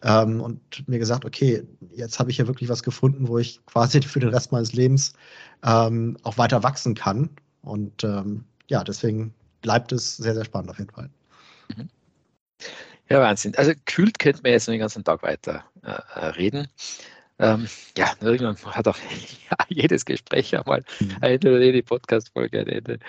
Ähm, 0.02 0.42
und 0.42 0.90
mir 0.90 0.98
gesagt, 0.98 1.26
okay, 1.26 1.64
jetzt 1.94 2.18
habe 2.18 2.32
ich 2.32 2.38
hier 2.38 2.48
wirklich 2.48 2.70
was 2.70 2.82
gefunden, 2.82 3.28
wo 3.28 3.38
ich 3.38 3.64
quasi 3.68 4.02
für 4.02 4.20
den 4.20 4.30
Rest 4.30 4.52
meines 4.52 4.74
Lebens 4.74 5.14
ähm, 5.64 6.18
auch 6.24 6.40
weiter 6.40 6.64
wachsen 6.64 6.96
kann. 6.96 7.30
Und 7.62 8.04
ähm, 8.04 8.46
ja, 8.68 8.84
deswegen 8.84 9.36
bleibt 9.62 9.92
es 9.92 10.18
sehr, 10.18 10.34
sehr 10.34 10.46
spannend 10.46 10.72
auf 10.72 10.80
jeden 10.80 10.90
Fall. 10.90 11.12
Mhm. 11.78 11.88
Ja, 13.12 13.22
Wahnsinn. 13.22 13.56
Also 13.56 13.72
kühlt 13.86 14.20
könnte 14.20 14.42
man 14.44 14.52
jetzt 14.52 14.68
noch 14.68 14.74
den 14.74 14.82
ganzen 14.82 15.04
Tag 15.04 15.24
weiter 15.24 15.66
äh, 15.82 16.26
reden. 16.26 16.68
Ähm, 17.40 17.68
ja, 17.98 18.14
irgendwann 18.20 18.58
hat 18.76 18.88
auch 18.88 18.98
ja, 19.50 19.58
jedes 19.70 20.06
Gespräch 20.06 20.56
einmal 20.56 20.84
mhm. 21.00 21.18
eine 21.22 21.64
jede 21.64 21.82
Podcast-Folge 21.82 22.60
ein 22.60 22.68
Ende. 22.68 23.00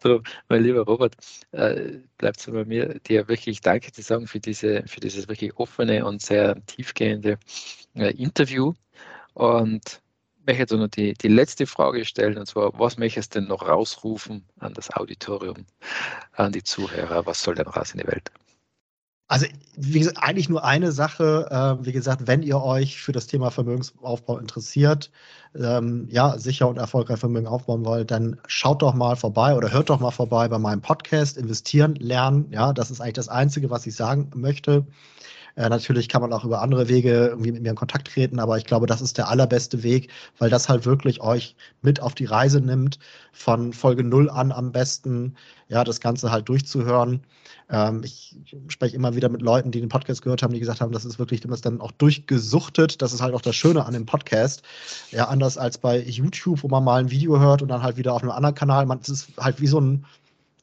So, 0.00 0.22
mein 0.48 0.62
lieber 0.62 0.82
Robert, 0.82 1.16
äh, 1.50 1.98
bleibt 2.16 2.38
es 2.38 2.46
bei 2.46 2.64
mir, 2.64 3.00
dir 3.00 3.28
wirklich 3.28 3.60
Danke 3.60 3.90
zu 3.90 4.00
sagen 4.02 4.28
für, 4.28 4.38
diese, 4.38 4.84
für 4.86 5.00
dieses 5.00 5.28
wirklich 5.28 5.56
offene 5.56 6.06
und 6.06 6.22
sehr 6.22 6.64
tiefgehende 6.66 7.38
äh, 7.94 8.12
Interview. 8.12 8.74
Und 9.34 10.00
möchte 10.46 10.62
jetzt 10.62 10.72
noch 10.72 10.88
die, 10.88 11.14
die 11.14 11.28
letzte 11.28 11.66
Frage 11.66 12.04
stellen, 12.04 12.38
und 12.38 12.46
zwar, 12.46 12.78
was 12.78 12.96
möchtest 12.96 13.34
du 13.34 13.40
denn 13.40 13.48
noch 13.48 13.66
rausrufen 13.66 14.46
an 14.60 14.72
das 14.72 14.90
Auditorium, 14.94 15.66
an 16.32 16.52
die 16.52 16.62
Zuhörer? 16.62 17.26
Was 17.26 17.42
soll 17.42 17.56
denn 17.56 17.66
raus 17.66 17.92
in 17.92 18.00
die 18.00 18.06
Welt? 18.06 18.30
Also, 19.30 19.46
wie 19.76 20.00
gesagt, 20.00 20.18
eigentlich 20.20 20.48
nur 20.48 20.64
eine 20.64 20.90
Sache. 20.90 21.46
Äh, 21.52 21.86
wie 21.86 21.92
gesagt, 21.92 22.26
wenn 22.26 22.42
ihr 22.42 22.60
euch 22.60 23.00
für 23.00 23.12
das 23.12 23.28
Thema 23.28 23.52
Vermögensaufbau 23.52 24.38
interessiert, 24.38 25.12
ähm, 25.54 26.08
ja, 26.10 26.36
sicher 26.36 26.68
und 26.68 26.78
erfolgreich 26.78 27.20
Vermögen 27.20 27.46
aufbauen 27.46 27.84
wollt, 27.84 28.10
dann 28.10 28.40
schaut 28.48 28.82
doch 28.82 28.92
mal 28.92 29.14
vorbei 29.14 29.54
oder 29.54 29.70
hört 29.72 29.88
doch 29.88 30.00
mal 30.00 30.10
vorbei 30.10 30.48
bei 30.48 30.58
meinem 30.58 30.80
Podcast 30.80 31.36
Investieren 31.36 31.94
lernen. 31.94 32.48
Ja, 32.50 32.72
das 32.72 32.90
ist 32.90 33.00
eigentlich 33.00 33.14
das 33.14 33.28
Einzige, 33.28 33.70
was 33.70 33.86
ich 33.86 33.94
sagen 33.94 34.32
möchte. 34.34 34.84
Äh, 35.60 35.68
natürlich 35.68 36.08
kann 36.08 36.22
man 36.22 36.32
auch 36.32 36.46
über 36.46 36.62
andere 36.62 36.88
Wege 36.88 37.26
irgendwie 37.28 37.52
mit 37.52 37.62
mir 37.62 37.68
in 37.68 37.76
Kontakt 37.76 38.08
treten, 38.08 38.38
aber 38.38 38.56
ich 38.56 38.64
glaube, 38.64 38.86
das 38.86 39.02
ist 39.02 39.18
der 39.18 39.28
allerbeste 39.28 39.82
Weg, 39.82 40.08
weil 40.38 40.48
das 40.48 40.70
halt 40.70 40.86
wirklich 40.86 41.20
euch 41.20 41.54
mit 41.82 42.00
auf 42.00 42.14
die 42.14 42.24
Reise 42.24 42.62
nimmt, 42.62 42.98
von 43.34 43.74
Folge 43.74 44.02
0 44.02 44.30
an 44.30 44.52
am 44.52 44.72
besten, 44.72 45.36
ja, 45.68 45.84
das 45.84 46.00
Ganze 46.00 46.30
halt 46.30 46.48
durchzuhören. 46.48 47.20
Ähm, 47.68 48.00
ich 48.04 48.38
spreche 48.68 48.96
immer 48.96 49.14
wieder 49.16 49.28
mit 49.28 49.42
Leuten, 49.42 49.70
die 49.70 49.80
den 49.80 49.90
Podcast 49.90 50.22
gehört 50.22 50.42
haben, 50.42 50.54
die 50.54 50.60
gesagt 50.60 50.80
haben, 50.80 50.92
das 50.92 51.04
ist 51.04 51.18
wirklich 51.18 51.44
immer 51.44 51.58
dann 51.58 51.82
auch 51.82 51.92
durchgesuchtet. 51.92 53.02
Das 53.02 53.12
ist 53.12 53.20
halt 53.20 53.34
auch 53.34 53.42
das 53.42 53.54
Schöne 53.54 53.84
an 53.84 53.92
dem 53.92 54.06
Podcast. 54.06 54.62
Ja, 55.10 55.28
anders 55.28 55.58
als 55.58 55.76
bei 55.76 56.00
YouTube, 56.00 56.62
wo 56.62 56.68
man 56.68 56.84
mal 56.84 57.00
ein 57.00 57.10
Video 57.10 57.38
hört 57.38 57.60
und 57.60 57.68
dann 57.68 57.82
halt 57.82 57.98
wieder 57.98 58.14
auf 58.14 58.22
einem 58.22 58.32
anderen 58.32 58.54
Kanal. 58.54 58.86
Man, 58.86 59.00
es 59.02 59.10
ist 59.10 59.28
halt 59.36 59.60
wie 59.60 59.66
so 59.66 59.78
ein, 59.78 60.06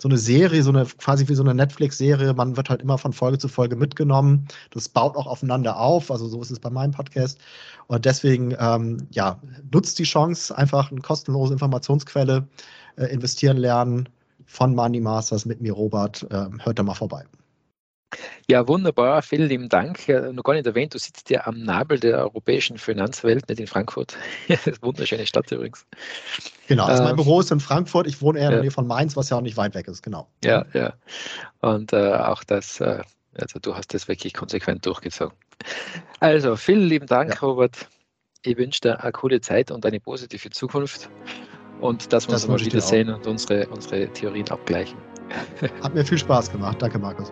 so 0.01 0.07
eine 0.07 0.17
Serie, 0.17 0.61
so 0.63 0.69
eine 0.69 0.85
quasi 0.85 1.27
wie 1.27 1.35
so 1.35 1.43
eine 1.43 1.55
Netflix-Serie. 1.55 2.33
Man 2.33 2.55
wird 2.55 2.69
halt 2.69 2.81
immer 2.81 2.97
von 2.97 3.13
Folge 3.13 3.37
zu 3.37 3.47
Folge 3.47 3.75
mitgenommen. 3.75 4.47
Das 4.71 4.89
baut 4.89 5.15
auch 5.15 5.27
aufeinander 5.27 5.79
auf. 5.79 6.11
Also 6.11 6.27
so 6.27 6.41
ist 6.41 6.51
es 6.51 6.59
bei 6.59 6.69
meinem 6.69 6.91
Podcast. 6.91 7.39
Und 7.87 8.05
deswegen, 8.05 8.55
ähm, 8.59 9.07
ja, 9.11 9.39
nutzt 9.71 9.97
die 9.99 10.03
Chance, 10.03 10.55
einfach 10.55 10.91
eine 10.91 11.01
kostenlose 11.01 11.53
Informationsquelle 11.53 12.47
äh, 12.97 13.05
investieren 13.05 13.57
lernen 13.57 14.09
von 14.45 14.75
Money 14.75 14.99
Masters 15.01 15.45
mit 15.45 15.61
mir, 15.61 15.73
Robert. 15.73 16.25
Ähm, 16.31 16.63
hört 16.63 16.79
da 16.79 16.83
mal 16.83 16.93
vorbei. 16.93 17.23
Ja, 18.49 18.67
wunderbar. 18.67 19.21
Vielen 19.21 19.49
lieben 19.49 19.69
Dank. 19.69 20.07
Noch 20.07 20.43
gar 20.43 20.53
nicht 20.53 20.65
erwähnt, 20.65 20.93
du 20.93 20.99
sitzt 20.99 21.29
ja 21.29 21.45
am 21.45 21.59
Nabel 21.59 21.99
der 21.99 22.19
europäischen 22.19 22.77
Finanzwelt, 22.77 23.47
nicht 23.49 23.59
in 23.59 23.67
Frankfurt. 23.67 24.17
wunderschöne 24.81 25.27
Stadt 25.27 25.51
übrigens. 25.51 25.85
Genau, 26.67 26.85
also 26.85 27.03
mein 27.03 27.11
ähm, 27.11 27.15
Büro 27.17 27.39
ist 27.41 27.51
in 27.51 27.59
Frankfurt. 27.59 28.07
Ich 28.07 28.21
wohne 28.21 28.39
eher 28.39 28.47
in 28.47 28.51
der 28.51 28.61
Nähe 28.61 28.71
von 28.71 28.87
Mainz, 28.87 29.17
was 29.17 29.29
ja 29.29 29.37
auch 29.37 29.41
nicht 29.41 29.57
weit 29.57 29.75
weg 29.75 29.87
ist, 29.87 30.03
genau. 30.03 30.27
Ja, 30.43 30.65
ja. 30.73 30.93
Und 31.59 31.91
äh, 31.91 32.13
auch 32.13 32.43
das, 32.43 32.79
äh, 32.79 33.01
also 33.35 33.59
du 33.59 33.75
hast 33.75 33.93
das 33.93 34.07
wirklich 34.07 34.33
konsequent 34.33 34.85
durchgezogen. 34.85 35.37
Also, 36.19 36.55
vielen 36.55 36.87
lieben 36.87 37.07
Dank, 37.07 37.33
ja. 37.33 37.39
Robert. 37.39 37.87
Ich 38.43 38.57
wünsche 38.57 38.81
dir 38.81 39.01
eine 39.01 39.11
coole 39.11 39.41
Zeit 39.41 39.71
und 39.71 39.85
eine 39.85 39.99
positive 39.99 40.49
Zukunft 40.51 41.09
und 41.81 42.13
dass 42.13 42.27
wir 42.27 42.33
das 42.33 42.45
uns 42.45 42.61
mal 42.61 42.65
wiedersehen 42.65 43.09
und 43.09 43.27
unsere, 43.27 43.67
unsere 43.67 44.07
Theorien 44.13 44.49
abgleichen. 44.49 44.97
Hat 45.83 45.93
mir 45.93 46.05
viel 46.05 46.17
Spaß 46.17 46.51
gemacht. 46.51 46.81
Danke, 46.81 46.99
Markus. 46.99 47.31